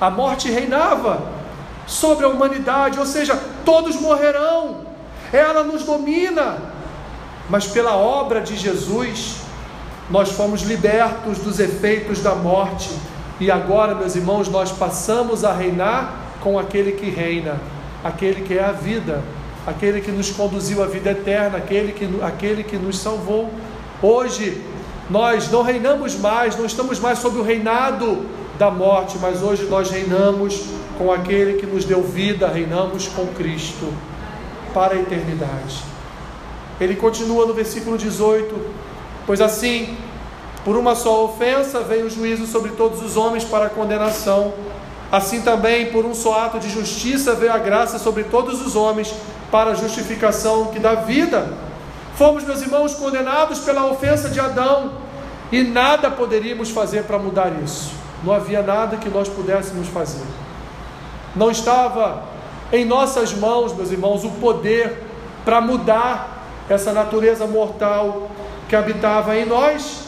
A 0.00 0.08
morte 0.08 0.50
reinava 0.50 1.22
sobre 1.86 2.24
a 2.24 2.28
humanidade, 2.30 2.98
ou 2.98 3.04
seja, 3.04 3.38
todos 3.62 4.00
morrerão, 4.00 4.86
ela 5.30 5.62
nos 5.62 5.82
domina, 5.82 6.56
mas 7.50 7.66
pela 7.66 7.94
obra 7.96 8.40
de 8.40 8.56
Jesus, 8.56 9.36
nós 10.08 10.32
fomos 10.32 10.62
libertos 10.62 11.40
dos 11.40 11.60
efeitos 11.60 12.22
da 12.22 12.34
morte, 12.34 12.88
e 13.38 13.50
agora, 13.50 13.94
meus 13.94 14.16
irmãos, 14.16 14.48
nós 14.48 14.72
passamos 14.72 15.44
a 15.44 15.52
reinar 15.52 16.14
com 16.40 16.58
aquele 16.58 16.92
que 16.92 17.10
reina, 17.10 17.60
aquele 18.02 18.40
que 18.40 18.56
é 18.56 18.64
a 18.64 18.72
vida, 18.72 19.22
aquele 19.70 20.00
que 20.00 20.10
nos 20.10 20.30
conduziu 20.30 20.82
à 20.82 20.86
vida 20.86 21.12
eterna, 21.12 21.58
aquele 21.58 21.92
que, 21.92 22.08
aquele 22.22 22.64
que 22.64 22.76
nos 22.76 22.98
salvou. 22.98 23.48
Hoje, 24.02 24.60
nós 25.08 25.50
não 25.50 25.62
reinamos 25.62 26.16
mais, 26.16 26.56
não 26.56 26.66
estamos 26.66 26.98
mais 26.98 27.18
sob 27.20 27.38
o 27.38 27.42
reinado 27.42 28.26
da 28.58 28.70
morte, 28.70 29.16
mas 29.20 29.42
hoje 29.42 29.64
nós 29.64 29.90
reinamos 29.90 30.64
com 30.98 31.12
aquele 31.12 31.54
que 31.54 31.66
nos 31.66 31.84
deu 31.84 32.02
vida, 32.02 32.48
reinamos 32.48 33.06
com 33.08 33.26
Cristo 33.28 33.92
para 34.74 34.94
a 34.94 34.98
eternidade. 34.98 35.82
Ele 36.80 36.96
continua 36.96 37.46
no 37.46 37.54
versículo 37.54 37.96
18: 37.96 38.54
Pois 39.26 39.40
assim, 39.40 39.96
por 40.64 40.76
uma 40.76 40.94
só 40.94 41.24
ofensa 41.24 41.80
veio 41.80 42.06
o 42.06 42.10
juízo 42.10 42.46
sobre 42.46 42.72
todos 42.72 43.02
os 43.02 43.16
homens 43.16 43.44
para 43.44 43.66
a 43.66 43.70
condenação, 43.70 44.52
assim 45.12 45.42
também 45.42 45.92
por 45.92 46.04
um 46.04 46.14
só 46.14 46.40
ato 46.40 46.58
de 46.58 46.68
justiça 46.68 47.34
veio 47.34 47.52
a 47.52 47.58
graça 47.58 47.98
sobre 47.98 48.24
todos 48.24 48.64
os 48.64 48.76
homens 48.76 49.14
para 49.50 49.70
a 49.70 49.74
justificação 49.74 50.66
que 50.66 50.78
dá 50.78 50.94
vida. 50.94 51.52
Fomos, 52.14 52.44
meus 52.44 52.60
irmãos, 52.60 52.94
condenados 52.94 53.60
pela 53.60 53.86
ofensa 53.86 54.28
de 54.28 54.38
Adão 54.38 54.92
e 55.50 55.62
nada 55.62 56.10
poderíamos 56.10 56.70
fazer 56.70 57.04
para 57.04 57.18
mudar 57.18 57.52
isso. 57.62 57.92
Não 58.22 58.32
havia 58.32 58.62
nada 58.62 58.96
que 58.96 59.08
nós 59.08 59.28
pudéssemos 59.28 59.88
fazer. 59.88 60.26
Não 61.34 61.50
estava 61.50 62.24
em 62.72 62.84
nossas 62.84 63.32
mãos, 63.34 63.74
meus 63.74 63.90
irmãos, 63.90 64.24
o 64.24 64.30
poder 64.32 65.02
para 65.44 65.60
mudar 65.60 66.44
essa 66.68 66.92
natureza 66.92 67.46
mortal 67.46 68.30
que 68.68 68.76
habitava 68.76 69.36
em 69.36 69.46
nós. 69.46 70.04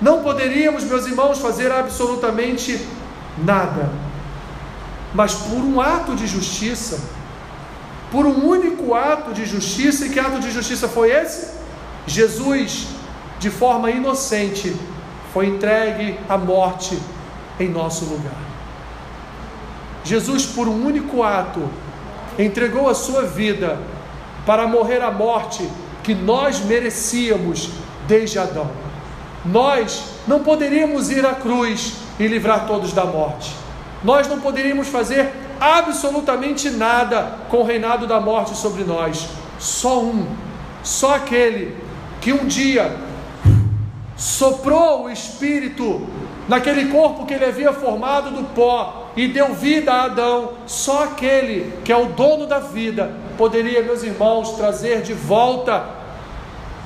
Não 0.00 0.22
poderíamos, 0.22 0.84
meus 0.84 1.06
irmãos, 1.06 1.38
fazer 1.38 1.72
absolutamente 1.72 2.86
nada. 3.38 3.90
Mas 5.12 5.34
por 5.34 5.58
um 5.58 5.80
ato 5.80 6.14
de 6.14 6.26
justiça, 6.26 7.00
por 8.14 8.26
um 8.26 8.46
único 8.46 8.94
ato 8.94 9.32
de 9.32 9.44
justiça, 9.44 10.06
e 10.06 10.08
que 10.08 10.20
ato 10.20 10.38
de 10.38 10.48
justiça 10.52 10.86
foi 10.88 11.10
esse? 11.10 11.48
Jesus, 12.06 12.86
de 13.40 13.50
forma 13.50 13.90
inocente, 13.90 14.72
foi 15.32 15.48
entregue 15.48 16.16
à 16.28 16.38
morte 16.38 16.96
em 17.58 17.68
nosso 17.68 18.04
lugar. 18.04 18.38
Jesus, 20.04 20.46
por 20.46 20.68
um 20.68 20.86
único 20.86 21.24
ato, 21.24 21.68
entregou 22.38 22.88
a 22.88 22.94
sua 22.94 23.22
vida 23.22 23.80
para 24.46 24.68
morrer 24.68 25.02
a 25.02 25.10
morte 25.10 25.68
que 26.04 26.14
nós 26.14 26.60
merecíamos 26.60 27.70
desde 28.06 28.38
Adão. 28.38 28.70
Nós 29.44 30.04
não 30.28 30.38
poderíamos 30.38 31.10
ir 31.10 31.26
à 31.26 31.34
cruz 31.34 31.94
e 32.20 32.28
livrar 32.28 32.68
todos 32.68 32.92
da 32.92 33.04
morte. 33.04 33.52
Nós 34.04 34.28
não 34.28 34.38
poderíamos 34.38 34.86
fazer 34.86 35.32
absolutamente 35.64 36.68
nada 36.68 37.38
com 37.48 37.58
o 37.58 37.64
reinado 37.64 38.06
da 38.06 38.20
morte 38.20 38.54
sobre 38.54 38.84
nós. 38.84 39.26
Só 39.58 40.00
um, 40.00 40.26
só 40.82 41.14
aquele 41.14 41.76
que 42.20 42.32
um 42.32 42.46
dia 42.46 42.94
soprou 44.14 45.04
o 45.04 45.10
Espírito 45.10 46.06
naquele 46.46 46.90
corpo 46.90 47.24
que 47.24 47.32
ele 47.32 47.46
havia 47.46 47.72
formado 47.72 48.30
do 48.30 48.44
pó 48.54 49.10
e 49.16 49.28
deu 49.28 49.54
vida 49.54 49.92
a 49.92 50.04
Adão, 50.04 50.52
só 50.66 51.04
aquele 51.04 51.72
que 51.82 51.92
é 51.92 51.96
o 51.96 52.06
dono 52.06 52.46
da 52.46 52.58
vida 52.58 53.12
poderia, 53.38 53.82
meus 53.82 54.02
irmãos, 54.02 54.50
trazer 54.52 55.02
de 55.02 55.14
volta 55.14 55.84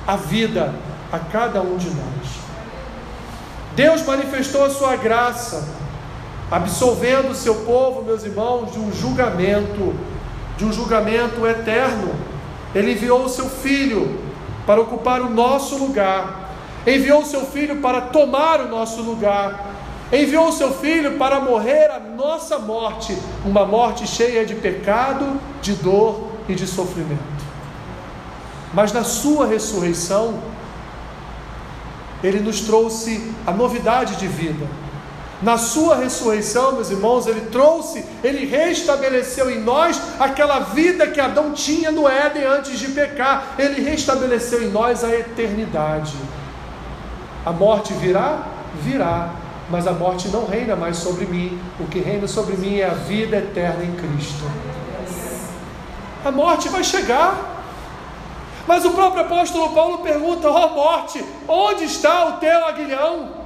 a 0.07 0.17
vida 0.17 0.75
a 1.13 1.19
cada 1.19 1.61
um 1.61 1.77
de 1.77 1.89
nós. 1.89 2.39
Deus 3.75 4.03
manifestou 4.05 4.65
a 4.65 4.71
sua 4.71 4.97
graça, 4.97 5.69
absolvendo 6.51 7.29
o 7.29 7.35
seu 7.35 7.55
povo, 7.57 8.03
meus 8.03 8.25
irmãos, 8.25 8.73
de 8.73 8.79
um 8.79 8.93
julgamento, 8.93 9.95
de 10.57 10.65
um 10.65 10.73
julgamento 10.73 11.47
eterno. 11.47 12.15
Ele 12.75 12.93
enviou 12.93 13.25
o 13.25 13.29
seu 13.29 13.49
filho 13.49 14.19
para 14.67 14.81
ocupar 14.81 15.21
o 15.21 15.31
nosso 15.31 15.77
lugar 15.77 16.49
enviou 16.87 17.23
o 17.23 17.27
seu 17.27 17.45
filho 17.45 17.81
para 17.81 18.01
tomar 18.01 18.61
o 18.61 18.69
nosso 18.69 19.03
lugar, 19.03 19.67
enviou 20.13 20.49
o 20.49 20.53
seu 20.53 20.73
filho 20.73 21.19
para 21.19 21.41
morrer 21.41 21.91
a 21.91 22.01
nossa 22.01 22.59
morte, 22.59 23.17
uma 23.45 23.67
morte 23.67 24.07
cheia 24.07 24.45
de 24.45 24.55
pecado, 24.55 25.39
de 25.61 25.75
dor 25.75 26.31
e 26.49 26.55
de 26.55 26.67
sofrimento. 26.67 27.39
Mas 28.73 28.93
na 28.93 29.05
sua 29.05 29.47
ressurreição, 29.47 30.39
ele 32.23 32.41
nos 32.41 32.61
trouxe 32.61 33.33
a 33.47 33.53
novidade 33.53 34.17
de 34.17 34.27
vida. 34.27 34.67
Na 35.41 35.57
sua 35.57 35.95
ressurreição, 35.95 36.73
meus 36.73 36.91
irmãos, 36.91 37.29
ele 37.29 37.43
trouxe, 37.43 38.05
ele 38.25 38.45
restabeleceu 38.45 39.49
em 39.49 39.61
nós 39.61 40.01
aquela 40.19 40.59
vida 40.61 41.07
que 41.07 41.21
Adão 41.21 41.53
tinha 41.53 41.93
no 41.93 42.09
Éden 42.09 42.45
antes 42.45 42.79
de 42.79 42.89
pecar. 42.89 43.55
Ele 43.57 43.81
restabeleceu 43.81 44.65
em 44.65 44.71
nós 44.71 45.05
a 45.05 45.15
eternidade. 45.15 46.17
A 47.47 47.53
morte 47.53 47.93
virá? 47.95 48.47
Virá, 48.83 49.31
mas 49.71 49.87
a 49.87 49.93
morte 49.93 50.29
não 50.29 50.45
reina 50.45 50.75
mais 50.75 50.97
sobre 50.97 51.25
mim. 51.25 51.59
O 51.79 51.87
que 51.87 52.01
reina 52.01 52.27
sobre 52.27 52.57
mim 52.57 52.79
é 52.79 52.87
a 52.87 52.95
vida 52.95 53.37
eterna 53.37 53.85
em 53.85 53.93
Cristo. 53.93 54.45
A 56.25 56.33
morte 56.33 56.69
vai 56.69 56.83
chegar. 56.83 57.57
Mas 58.67 58.85
o 58.85 58.91
próprio 58.91 59.23
apóstolo 59.23 59.71
Paulo 59.71 59.99
pergunta: 59.99 60.51
Ó 60.51 60.67
oh, 60.67 60.75
morte, 60.75 61.25
onde 61.47 61.85
está 61.85 62.27
o 62.27 62.33
teu 62.33 62.67
aguilhão? 62.67 63.38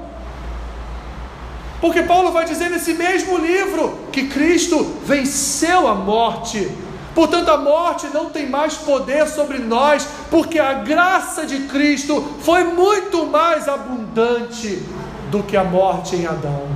Porque 1.82 2.02
Paulo 2.02 2.32
vai 2.32 2.46
dizer 2.46 2.70
nesse 2.70 2.94
mesmo 2.94 3.36
livro 3.36 3.98
que 4.10 4.28
Cristo 4.28 4.82
venceu 5.04 5.86
a 5.86 5.94
morte 5.94 6.70
Portanto, 7.14 7.50
a 7.50 7.58
morte 7.58 8.06
não 8.08 8.30
tem 8.30 8.48
mais 8.48 8.74
poder 8.74 9.28
sobre 9.28 9.58
nós, 9.58 10.06
porque 10.30 10.58
a 10.58 10.74
graça 10.74 11.44
de 11.44 11.64
Cristo 11.64 12.36
foi 12.40 12.64
muito 12.64 13.26
mais 13.26 13.68
abundante 13.68 14.82
do 15.30 15.42
que 15.42 15.56
a 15.56 15.64
morte 15.64 16.16
em 16.16 16.26
Adão. 16.26 16.68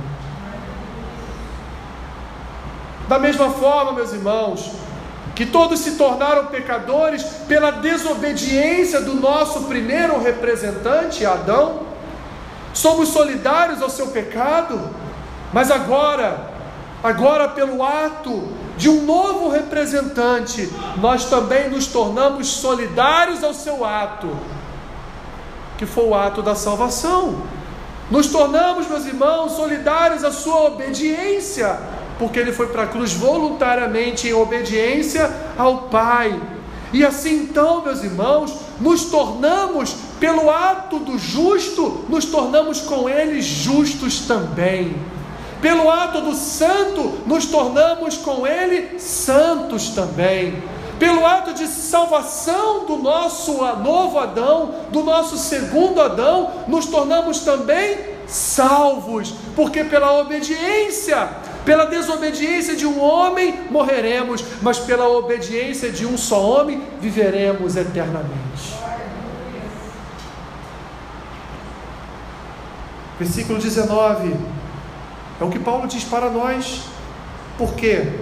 Da 3.07 3.17
mesma 3.17 3.49
forma, 3.49 3.93
meus 3.93 4.13
irmãos, 4.13 4.71
que 5.33 5.45
todos 5.45 5.79
se 5.79 5.91
tornaram 5.95 6.47
pecadores 6.47 7.23
pela 7.47 7.71
desobediência 7.71 9.01
do 9.01 9.15
nosso 9.15 9.63
primeiro 9.63 10.19
representante, 10.19 11.25
Adão. 11.25 11.86
Somos 12.77 13.09
solidários 13.09 13.81
ao 13.81 13.89
seu 13.89 14.09
pecado, 14.09 14.79
mas 15.51 15.71
agora, 15.71 16.47
agora 17.03 17.47
pelo 17.47 17.83
ato 17.83 18.49
de 18.77 18.87
um 18.87 19.03
novo 19.03 19.49
representante, 19.49 20.71
nós 20.97 21.25
também 21.25 21.71
nos 21.71 21.87
tornamos 21.87 22.45
solidários 22.45 23.43
ao 23.43 23.51
seu 23.51 23.83
ato, 23.83 24.29
que 25.79 25.87
foi 25.87 26.05
o 26.05 26.13
ato 26.13 26.43
da 26.43 26.53
salvação. 26.53 27.41
Nos 28.11 28.27
tornamos, 28.27 28.87
meus 28.87 29.07
irmãos, 29.07 29.53
solidários 29.53 30.23
à 30.23 30.31
sua 30.31 30.65
obediência, 30.65 31.79
porque 32.19 32.37
ele 32.37 32.53
foi 32.53 32.67
para 32.67 32.83
a 32.83 32.87
cruz 32.87 33.11
voluntariamente 33.11 34.27
em 34.27 34.33
obediência 34.33 35.31
ao 35.57 35.89
Pai. 35.89 36.39
E 36.93 37.03
assim 37.03 37.37
então, 37.37 37.81
meus 37.83 38.03
irmãos, 38.03 38.66
nos 38.79 39.05
tornamos, 39.05 39.95
pelo 40.19 40.49
ato 40.49 40.99
do 40.99 41.17
justo, 41.17 42.05
nos 42.09 42.25
tornamos 42.25 42.81
com 42.81 43.09
ele 43.09 43.41
justos 43.41 44.21
também. 44.21 44.95
Pelo 45.61 45.89
ato 45.89 46.21
do 46.21 46.35
santo, 46.35 47.19
nos 47.25 47.45
tornamos 47.45 48.17
com 48.17 48.45
ele 48.45 48.99
santos 48.99 49.89
também 49.89 50.61
pelo 50.99 51.25
ato 51.25 51.53
de 51.53 51.67
salvação 51.67 52.85
do 52.85 52.97
nosso 52.97 53.53
novo 53.75 54.17
Adão, 54.17 54.73
do 54.91 55.03
nosso 55.03 55.37
segundo 55.37 56.01
Adão, 56.01 56.51
nos 56.67 56.87
tornamos 56.87 57.39
também 57.39 58.17
salvos, 58.27 59.33
porque 59.55 59.83
pela 59.83 60.19
obediência, 60.19 61.29
pela 61.67 61.85
desobediência 61.85 62.75
de 62.75 62.87
um 62.87 62.99
homem 62.99 63.67
morreremos, 63.69 64.43
mas 64.61 64.79
pela 64.79 65.07
obediência 65.09 65.91
de 65.91 66.05
um 66.05 66.17
só 66.17 66.41
homem 66.41 66.81
viveremos 67.01 67.75
eternamente. 67.75 68.73
Versículo 73.19 73.59
19 73.59 74.33
é 75.39 75.43
o 75.43 75.49
que 75.49 75.59
Paulo 75.59 75.87
diz 75.87 76.03
para 76.03 76.29
nós. 76.29 76.83
Por 77.57 77.73
quê? 77.73 78.13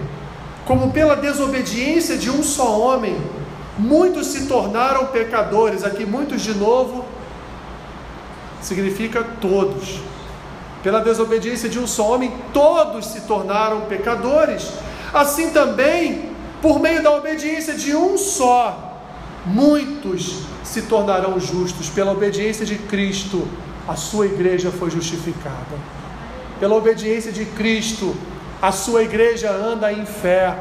como 0.66 0.92
pela 0.92 1.16
desobediência 1.16 2.18
de 2.18 2.30
um 2.30 2.42
só 2.42 2.80
homem, 2.80 3.16
muitos 3.78 4.28
se 4.28 4.48
tornaram 4.48 5.06
pecadores. 5.08 5.84
Aqui, 5.84 6.06
muitos 6.06 6.42
de 6.42 6.56
novo, 6.56 7.06
significa 8.62 9.24
todos. 9.40 10.00
Pela 10.86 11.00
desobediência 11.00 11.68
de 11.68 11.80
um 11.80 11.88
só 11.88 12.14
homem, 12.14 12.32
todos 12.54 13.08
se 13.08 13.22
tornaram 13.22 13.88
pecadores. 13.88 14.70
Assim 15.12 15.50
também, 15.50 16.30
por 16.62 16.80
meio 16.80 17.02
da 17.02 17.12
obediência 17.12 17.74
de 17.74 17.96
um 17.96 18.16
só, 18.20 19.02
muitos 19.48 20.42
se 20.64 20.84
tornarão 20.84 21.40
justos. 21.40 21.90
Pela 21.90 22.12
obediência 22.12 22.64
de 22.64 22.76
Cristo, 22.76 23.48
a 23.88 23.96
sua 23.96 24.28
igreja 24.28 24.70
foi 24.70 24.92
justificada. 24.92 25.76
Pela 26.60 26.76
obediência 26.76 27.32
de 27.32 27.46
Cristo, 27.46 28.16
a 28.62 28.72
sua 28.72 29.02
igreja 29.02 29.50
anda 29.50 29.92
em 29.92 30.06
fé. 30.06 30.56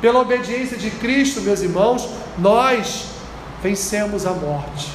Pela 0.00 0.20
obediência 0.20 0.78
de 0.78 0.90
Cristo, 0.90 1.42
meus 1.42 1.60
irmãos, 1.60 2.08
nós 2.38 3.08
vencemos 3.62 4.24
a 4.24 4.30
morte. 4.30 4.88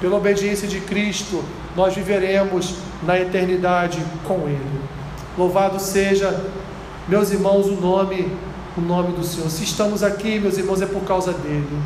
Pela 0.00 0.16
obediência 0.16 0.66
de 0.66 0.80
Cristo, 0.80 1.44
nós 1.76 1.94
viveremos 1.94 2.76
na 3.02 3.18
eternidade 3.18 3.98
com 4.24 4.48
Ele. 4.48 4.80
Louvado 5.36 5.80
seja, 5.80 6.44
meus 7.08 7.30
irmãos, 7.30 7.66
o 7.66 7.72
nome, 7.72 8.30
o 8.76 8.80
nome 8.80 9.12
do 9.16 9.24
Senhor. 9.24 9.50
Se 9.50 9.64
estamos 9.64 10.02
aqui, 10.02 10.38
meus 10.38 10.56
irmãos, 10.56 10.80
é 10.80 10.86
por 10.86 11.02
causa 11.02 11.32
dele. 11.32 11.78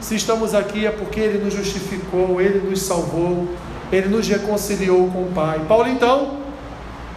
Se 0.00 0.14
estamos 0.14 0.54
aqui 0.54 0.86
é 0.86 0.90
porque 0.90 1.18
ele 1.18 1.42
nos 1.42 1.54
justificou, 1.54 2.40
ele 2.40 2.68
nos 2.68 2.82
salvou, 2.82 3.48
ele 3.90 4.08
nos 4.08 4.28
reconciliou 4.28 5.08
com 5.10 5.22
o 5.22 5.32
Pai. 5.34 5.60
Paulo 5.66 5.88
então, 5.88 6.38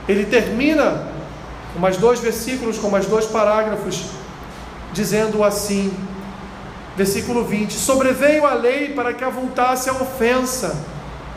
ele 0.07 0.25
termina 0.25 1.07
com 1.73 1.79
mais 1.79 1.97
dois 1.97 2.19
versículos, 2.19 2.77
com 2.77 2.89
mais 2.89 3.05
dois 3.05 3.25
parágrafos, 3.25 4.05
dizendo 4.93 5.43
assim, 5.43 5.91
versículo 6.95 7.43
20: 7.43 7.73
Sobreveio 7.73 8.45
a 8.45 8.53
lei 8.53 8.93
para 8.93 9.13
que 9.13 9.23
avultasse 9.23 9.89
a 9.89 9.93
ofensa, 9.93 10.77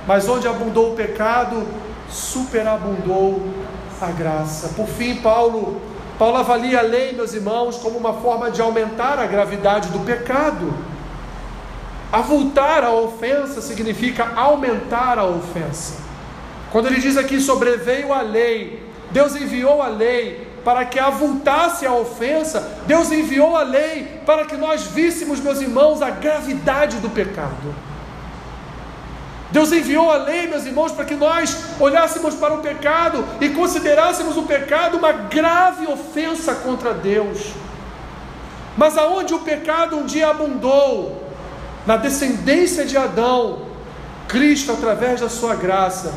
mas 0.07 0.29
onde 0.29 0.49
abundou 0.49 0.93
o 0.93 0.97
pecado, 0.97 1.67
superabundou 2.09 3.43
a 4.01 4.07
graça. 4.07 4.71
Por 4.77 4.87
fim, 4.87 5.17
Paulo, 5.17 5.81
Paulo 6.19 6.37
avalia 6.37 6.81
a 6.81 6.83
lei, 6.83 7.13
meus 7.13 7.35
irmãos, 7.35 7.77
como 7.77 7.99
uma 7.99 8.15
forma 8.15 8.51
de 8.51 8.61
aumentar 8.61 9.19
a 9.19 9.27
gravidade 9.27 9.89
do 9.89 10.01
pecado. 10.01 10.73
Avultar 12.13 12.83
a 12.83 12.93
ofensa 12.93 13.61
significa 13.61 14.33
aumentar 14.35 15.19
a 15.19 15.25
ofensa. 15.25 15.95
Quando 16.73 16.87
ele 16.87 17.01
diz 17.01 17.17
aqui 17.17 17.41
sobreveio 17.41 18.13
a 18.13 18.21
lei, 18.21 18.83
Deus 19.11 19.35
enviou 19.35 19.81
a 19.83 19.89
lei 19.89 20.49
para 20.65 20.85
que 20.85 20.99
avultasse 20.99 21.87
a 21.87 21.93
ofensa, 21.93 22.83
Deus 22.87 23.11
enviou 23.11 23.57
a 23.57 23.63
lei 23.63 24.21
para 24.27 24.45
que 24.45 24.57
nós 24.57 24.83
víssemos, 24.83 25.41
meus 25.41 25.61
irmãos, 25.61 26.03
a 26.03 26.11
gravidade 26.11 26.99
do 26.99 27.11
pecado. 27.11 27.75
Deus 29.53 29.73
enviou 29.73 30.11
a 30.11 30.17
lei, 30.17 30.47
meus 30.47 30.65
irmãos, 30.65 30.93
para 30.93 31.05
que 31.05 31.17
nós 31.17 31.57
olhássemos 31.81 32.35
para 32.35 32.55
o 32.55 32.59
pecado 32.59 33.25
e 33.41 33.49
considerássemos 33.49 34.37
o 34.37 34.45
pecado 34.45 34.97
uma 34.97 35.13
grave 35.13 35.87
ofensa 35.87 36.55
contra 36.55 36.95
Deus. 36.95 37.53
Mas 38.77 38.97
aonde 38.97 39.35
o 39.35 39.41
pecado 39.41 39.97
um 39.97 40.07
dia 40.07 40.29
abundou, 40.29 41.29
na 41.87 41.97
descendência 41.97 42.85
de 42.85 42.97
Adão, 42.97 43.63
Cristo, 44.29 44.73
através 44.73 45.21
da 45.21 45.29
sua 45.29 45.57
graça, 45.57 46.15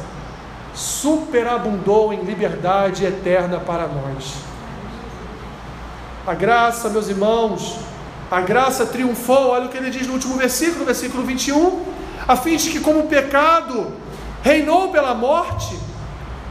superabundou 0.76 2.14
em 2.14 2.22
liberdade 2.22 3.06
eterna 3.06 3.60
para 3.60 3.88
nós. 3.88 4.36
A 6.26 6.34
graça, 6.34 6.90
meus 6.90 7.10
irmãos, 7.10 7.78
a 8.30 8.42
graça 8.42 8.86
triunfou, 8.86 9.50
olha 9.50 9.66
o 9.66 9.70
que 9.70 9.78
ele 9.78 9.90
diz 9.90 10.08
no 10.08 10.14
último 10.14 10.38
versículo, 10.38 10.86
versículo 10.86 11.24
21, 11.24 11.93
a 12.28 12.36
fim 12.36 12.56
de 12.56 12.70
que, 12.70 12.80
como 12.80 13.00
o 13.00 13.08
pecado 13.08 13.92
reinou 14.42 14.90
pela 14.90 15.14
morte, 15.14 15.78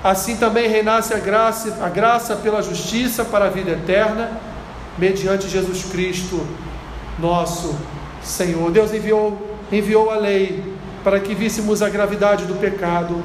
assim 0.02 0.36
também 0.36 0.68
reinasse 0.68 1.14
a 1.14 1.18
graça, 1.18 1.78
a 1.82 1.88
graça 1.88 2.36
pela 2.36 2.62
justiça 2.62 3.24
para 3.24 3.46
a 3.46 3.48
vida 3.48 3.72
eterna, 3.72 4.32
mediante 4.98 5.48
Jesus 5.48 5.84
Cristo, 5.84 6.46
nosso 7.18 7.76
Senhor. 8.22 8.70
Deus 8.70 8.92
enviou, 8.92 9.58
enviou 9.70 10.10
a 10.10 10.16
lei 10.16 10.76
para 11.02 11.18
que 11.20 11.34
víssemos 11.34 11.82
a 11.82 11.88
gravidade 11.88 12.44
do 12.44 12.54
pecado 12.54 13.22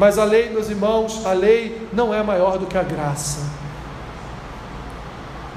mas 0.00 0.18
a 0.18 0.24
lei, 0.24 0.48
meus 0.48 0.70
irmãos, 0.70 1.26
a 1.26 1.34
lei 1.34 1.86
não 1.92 2.14
é 2.14 2.22
maior 2.22 2.56
do 2.56 2.64
que 2.64 2.78
a 2.78 2.82
graça. 2.82 3.40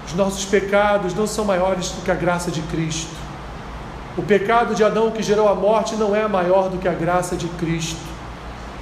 Os 0.05 0.13
nossos 0.15 0.43
pecados 0.43 1.13
não 1.13 1.25
são 1.25 1.45
maiores 1.45 1.91
do 1.91 2.01
que 2.01 2.11
a 2.11 2.13
graça 2.13 2.51
de 2.51 2.61
Cristo. 2.63 3.15
O 4.17 4.21
pecado 4.21 4.75
de 4.75 4.83
Adão 4.83 5.11
que 5.11 5.23
gerou 5.23 5.47
a 5.47 5.55
morte 5.55 5.95
não 5.95 6.15
é 6.15 6.27
maior 6.27 6.69
do 6.69 6.77
que 6.77 6.87
a 6.87 6.93
graça 6.93 7.35
de 7.35 7.47
Cristo. 7.47 8.01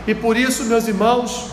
E 0.05 0.13
por 0.13 0.36
isso, 0.36 0.65
meus 0.65 0.88
irmãos, 0.88 1.51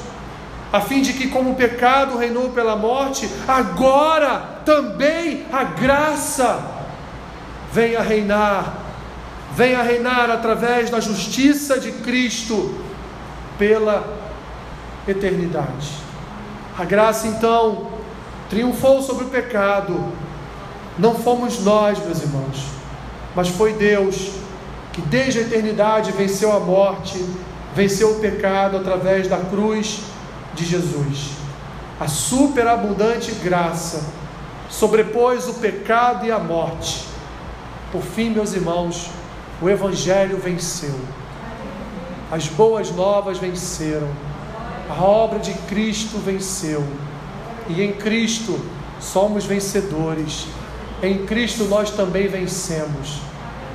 a 0.72 0.80
fim 0.80 1.00
de 1.00 1.12
que, 1.12 1.28
como 1.28 1.52
o 1.52 1.54
pecado 1.54 2.18
reinou 2.18 2.50
pela 2.50 2.76
morte, 2.76 3.28
agora 3.46 4.60
também 4.64 5.46
a 5.52 5.64
graça 5.64 6.60
venha 7.72 8.00
reinar, 8.00 8.78
venha 9.54 9.82
reinar 9.82 10.30
através 10.30 10.90
da 10.90 11.00
justiça 11.00 11.78
de 11.78 11.92
Cristo 11.92 12.74
pela 13.58 14.04
eternidade. 15.06 15.90
A 16.78 16.84
graça 16.84 17.28
então 17.28 17.88
triunfou 18.50 19.02
sobre 19.02 19.24
o 19.24 19.28
pecado. 19.28 20.12
Não 20.98 21.14
fomos 21.14 21.60
nós, 21.60 21.98
meus 21.98 22.22
irmãos, 22.22 22.77
mas 23.38 23.46
foi 23.46 23.74
Deus 23.74 24.32
que 24.92 25.00
desde 25.00 25.38
a 25.38 25.42
eternidade 25.42 26.10
venceu 26.10 26.50
a 26.50 26.58
morte, 26.58 27.24
venceu 27.72 28.10
o 28.10 28.18
pecado 28.18 28.76
através 28.76 29.28
da 29.28 29.36
cruz 29.36 30.00
de 30.56 30.64
Jesus. 30.64 31.34
A 32.00 32.08
superabundante 32.08 33.30
graça 33.30 34.02
sobrepôs 34.68 35.46
o 35.46 35.54
pecado 35.54 36.26
e 36.26 36.32
a 36.32 36.38
morte. 36.40 37.04
Por 37.92 38.02
fim, 38.02 38.30
meus 38.30 38.54
irmãos, 38.54 39.08
o 39.62 39.70
Evangelho 39.70 40.38
venceu. 40.38 40.98
As 42.32 42.48
boas 42.48 42.90
novas 42.90 43.38
venceram. 43.38 44.08
A 44.90 45.00
obra 45.00 45.38
de 45.38 45.54
Cristo 45.68 46.18
venceu. 46.18 46.84
E 47.68 47.82
em 47.84 47.92
Cristo 47.92 48.60
somos 48.98 49.44
vencedores. 49.44 50.48
Em 51.00 51.24
Cristo 51.24 51.66
nós 51.66 51.92
também 51.92 52.26
vencemos. 52.26 53.27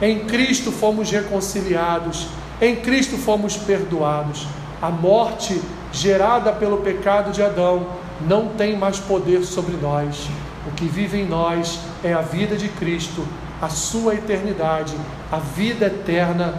Em 0.03 0.25
Cristo 0.25 0.69
fomos 0.69 1.09
reconciliados. 1.09 2.27
Em 2.59 2.75
Cristo 2.75 3.17
fomos 3.17 3.55
perdoados. 3.55 4.45
A 4.81 4.89
morte 4.89 5.61
gerada 5.93 6.51
pelo 6.51 6.79
pecado 6.79 7.31
de 7.31 7.41
Adão 7.41 7.87
não 8.27 8.49
tem 8.49 8.77
mais 8.77 8.99
poder 8.99 9.45
sobre 9.45 9.77
nós. 9.77 10.27
O 10.67 10.71
que 10.71 10.87
vive 10.87 11.21
em 11.21 11.25
nós 11.25 11.79
é 12.03 12.11
a 12.11 12.19
vida 12.19 12.57
de 12.57 12.67
Cristo, 12.67 13.25
a 13.61 13.69
sua 13.69 14.15
eternidade, 14.15 14.93
a 15.31 15.37
vida 15.37 15.85
eterna 15.85 16.53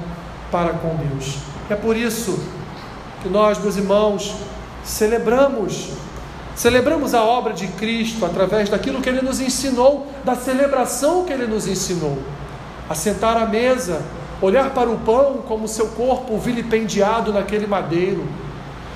para 0.50 0.70
com 0.70 0.96
Deus. 0.96 1.36
É 1.68 1.74
por 1.74 1.98
isso 1.98 2.42
que 3.22 3.28
nós, 3.28 3.58
meus 3.58 3.76
irmãos, 3.76 4.34
celebramos 4.82 5.90
Celebramos 6.56 7.14
a 7.14 7.24
obra 7.24 7.52
de 7.52 7.66
Cristo 7.66 8.24
através 8.24 8.68
daquilo 8.68 9.00
que 9.00 9.08
ele 9.08 9.20
nos 9.20 9.40
ensinou, 9.40 10.06
da 10.24 10.36
celebração 10.36 11.24
que 11.24 11.32
ele 11.32 11.48
nos 11.48 11.66
ensinou. 11.66 12.16
A 12.88 12.94
sentar 12.94 13.36
à 13.36 13.46
mesa, 13.46 14.02
olhar 14.40 14.70
para 14.70 14.90
o 14.90 14.98
pão 14.98 15.38
como 15.48 15.66
seu 15.66 15.88
corpo 15.88 16.36
vilipendiado 16.38 17.32
naquele 17.32 17.66
madeiro, 17.66 18.24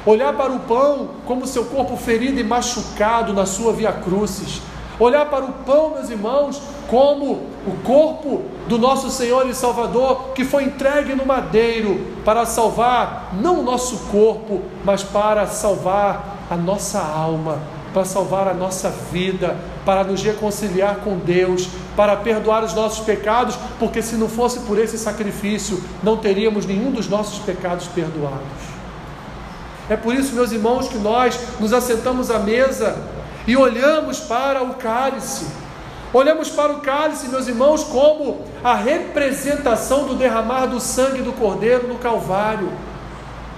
olhar 0.04 0.32
para 0.34 0.52
o 0.52 0.60
pão 0.60 1.10
como 1.26 1.46
seu 1.46 1.64
corpo 1.64 1.96
ferido 1.96 2.38
e 2.38 2.44
machucado 2.44 3.32
na 3.32 3.46
sua 3.46 3.72
via 3.72 3.92
crucis, 3.92 4.60
olhar 4.98 5.26
para 5.26 5.44
o 5.44 5.52
pão, 5.52 5.90
meus 5.90 6.10
irmãos, 6.10 6.60
como 6.88 7.46
o 7.66 7.76
corpo 7.84 8.42
do 8.66 8.78
nosso 8.78 9.10
Senhor 9.10 9.48
e 9.48 9.54
Salvador 9.54 10.30
que 10.34 10.44
foi 10.44 10.64
entregue 10.64 11.14
no 11.14 11.24
madeiro 11.24 12.00
para 12.24 12.44
salvar 12.46 13.30
não 13.34 13.60
o 13.60 13.62
nosso 13.62 14.08
corpo, 14.10 14.62
mas 14.84 15.02
para 15.02 15.46
salvar 15.46 16.38
a 16.50 16.56
nossa 16.56 16.98
alma, 17.00 17.58
para 17.98 18.04
salvar 18.04 18.46
a 18.46 18.54
nossa 18.54 18.90
vida, 19.10 19.56
para 19.84 20.04
nos 20.04 20.22
reconciliar 20.22 20.98
com 20.98 21.18
Deus, 21.18 21.68
para 21.96 22.14
perdoar 22.14 22.62
os 22.62 22.72
nossos 22.72 23.04
pecados, 23.04 23.58
porque 23.76 24.00
se 24.00 24.14
não 24.14 24.28
fosse 24.28 24.60
por 24.60 24.78
esse 24.78 24.96
sacrifício, 24.96 25.82
não 26.00 26.16
teríamos 26.16 26.64
nenhum 26.64 26.92
dos 26.92 27.08
nossos 27.08 27.40
pecados 27.40 27.88
perdoados. 27.88 28.38
É 29.90 29.96
por 29.96 30.14
isso, 30.14 30.32
meus 30.32 30.52
irmãos, 30.52 30.86
que 30.86 30.96
nós 30.96 31.36
nos 31.58 31.72
assentamos 31.72 32.30
à 32.30 32.38
mesa 32.38 32.96
e 33.48 33.56
olhamos 33.56 34.20
para 34.20 34.62
o 34.62 34.74
cálice. 34.74 35.46
Olhamos 36.12 36.50
para 36.50 36.74
o 36.74 36.80
cálice, 36.80 37.28
meus 37.28 37.48
irmãos, 37.48 37.82
como 37.82 38.42
a 38.62 38.76
representação 38.76 40.06
do 40.06 40.14
derramar 40.14 40.66
do 40.66 40.78
sangue 40.78 41.20
do 41.20 41.32
Cordeiro 41.32 41.88
no 41.88 41.96
Calvário 41.96 42.70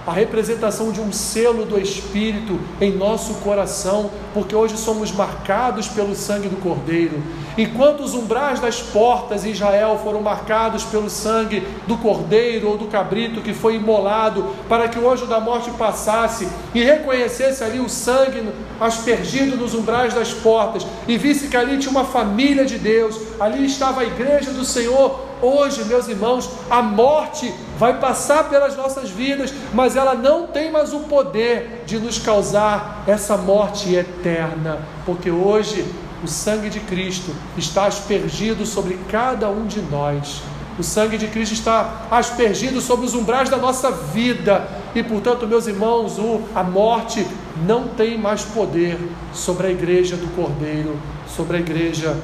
a 0.05 0.11
representação 0.11 0.91
de 0.91 0.99
um 0.99 1.11
selo 1.11 1.65
do 1.65 1.79
Espírito 1.79 2.59
em 2.79 2.91
nosso 2.91 3.35
coração, 3.35 4.09
porque 4.33 4.55
hoje 4.55 4.77
somos 4.77 5.11
marcados 5.11 5.87
pelo 5.87 6.15
sangue 6.15 6.49
do 6.49 6.57
Cordeiro. 6.57 7.21
Enquanto 7.57 8.01
os 8.01 8.13
umbrais 8.13 8.59
das 8.59 8.81
portas 8.81 9.45
em 9.45 9.51
Israel 9.51 9.99
foram 10.03 10.21
marcados 10.21 10.83
pelo 10.85 11.09
sangue 11.09 11.67
do 11.85 11.97
cordeiro 11.97 12.69
ou 12.69 12.77
do 12.77 12.85
cabrito 12.85 13.41
que 13.41 13.53
foi 13.53 13.75
imolado 13.75 14.55
para 14.69 14.87
que 14.87 14.97
o 14.97 15.09
anjo 15.09 15.25
da 15.25 15.39
morte 15.39 15.69
passasse 15.71 16.47
e 16.73 16.81
reconhecesse 16.81 17.61
ali 17.63 17.79
o 17.79 17.89
sangue 17.89 18.47
aspergido 18.79 19.57
nos 19.57 19.73
umbrais 19.73 20.13
das 20.13 20.33
portas 20.33 20.87
e 21.07 21.17
visse 21.17 21.49
que 21.49 21.57
ali 21.57 21.77
tinha 21.77 21.91
uma 21.91 22.05
família 22.05 22.65
de 22.65 22.77
Deus, 22.77 23.19
ali 23.39 23.65
estava 23.65 24.01
a 24.01 24.05
igreja 24.05 24.51
do 24.51 24.63
Senhor. 24.63 25.31
Hoje, 25.41 25.83
meus 25.85 26.07
irmãos, 26.07 26.49
a 26.69 26.81
morte 26.81 27.53
vai 27.81 27.97
passar 27.99 28.47
pelas 28.47 28.77
nossas 28.77 29.09
vidas, 29.09 29.51
mas 29.73 29.95
ela 29.95 30.13
não 30.13 30.45
tem 30.45 30.71
mais 30.71 30.93
o 30.93 30.99
poder 30.99 31.81
de 31.83 31.97
nos 31.97 32.19
causar 32.19 33.03
essa 33.07 33.35
morte 33.35 33.95
eterna, 33.95 34.77
porque 35.03 35.31
hoje 35.31 35.83
o 36.23 36.27
sangue 36.27 36.69
de 36.69 36.79
Cristo 36.79 37.35
está 37.57 37.85
aspergido 37.85 38.67
sobre 38.67 38.99
cada 39.09 39.49
um 39.49 39.65
de 39.65 39.81
nós. 39.81 40.43
O 40.77 40.83
sangue 40.83 41.17
de 41.17 41.25
Cristo 41.25 41.53
está 41.53 42.05
aspergido 42.11 42.79
sobre 42.81 43.07
os 43.07 43.15
umbrais 43.15 43.49
da 43.49 43.57
nossa 43.57 43.89
vida. 43.89 44.67
E, 44.93 45.01
portanto, 45.01 45.47
meus 45.47 45.65
irmãos, 45.65 46.19
o, 46.19 46.39
a 46.53 46.61
morte 46.61 47.25
não 47.65 47.87
tem 47.87 48.15
mais 48.15 48.43
poder 48.43 48.99
sobre 49.33 49.65
a 49.67 49.71
igreja 49.71 50.15
do 50.15 50.27
Cordeiro, 50.35 50.99
sobre 51.27 51.57
a 51.57 51.59
igreja 51.59 52.15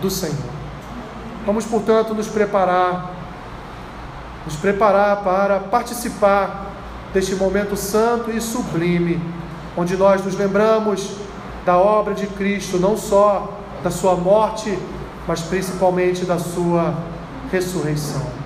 do 0.00 0.08
Senhor. 0.08 0.52
Vamos, 1.44 1.64
portanto, 1.64 2.14
nos 2.14 2.28
preparar, 2.28 3.17
nos 4.48 4.56
preparar 4.56 5.18
para 5.18 5.60
participar 5.60 6.72
deste 7.12 7.34
momento 7.34 7.76
santo 7.76 8.30
e 8.30 8.40
sublime, 8.40 9.20
onde 9.76 9.94
nós 9.94 10.24
nos 10.24 10.34
lembramos 10.36 11.16
da 11.66 11.76
obra 11.76 12.14
de 12.14 12.26
Cristo, 12.28 12.78
não 12.78 12.96
só 12.96 13.58
da 13.84 13.90
sua 13.90 14.16
morte, 14.16 14.78
mas 15.26 15.42
principalmente 15.42 16.24
da 16.24 16.38
sua 16.38 16.94
ressurreição. 17.52 18.37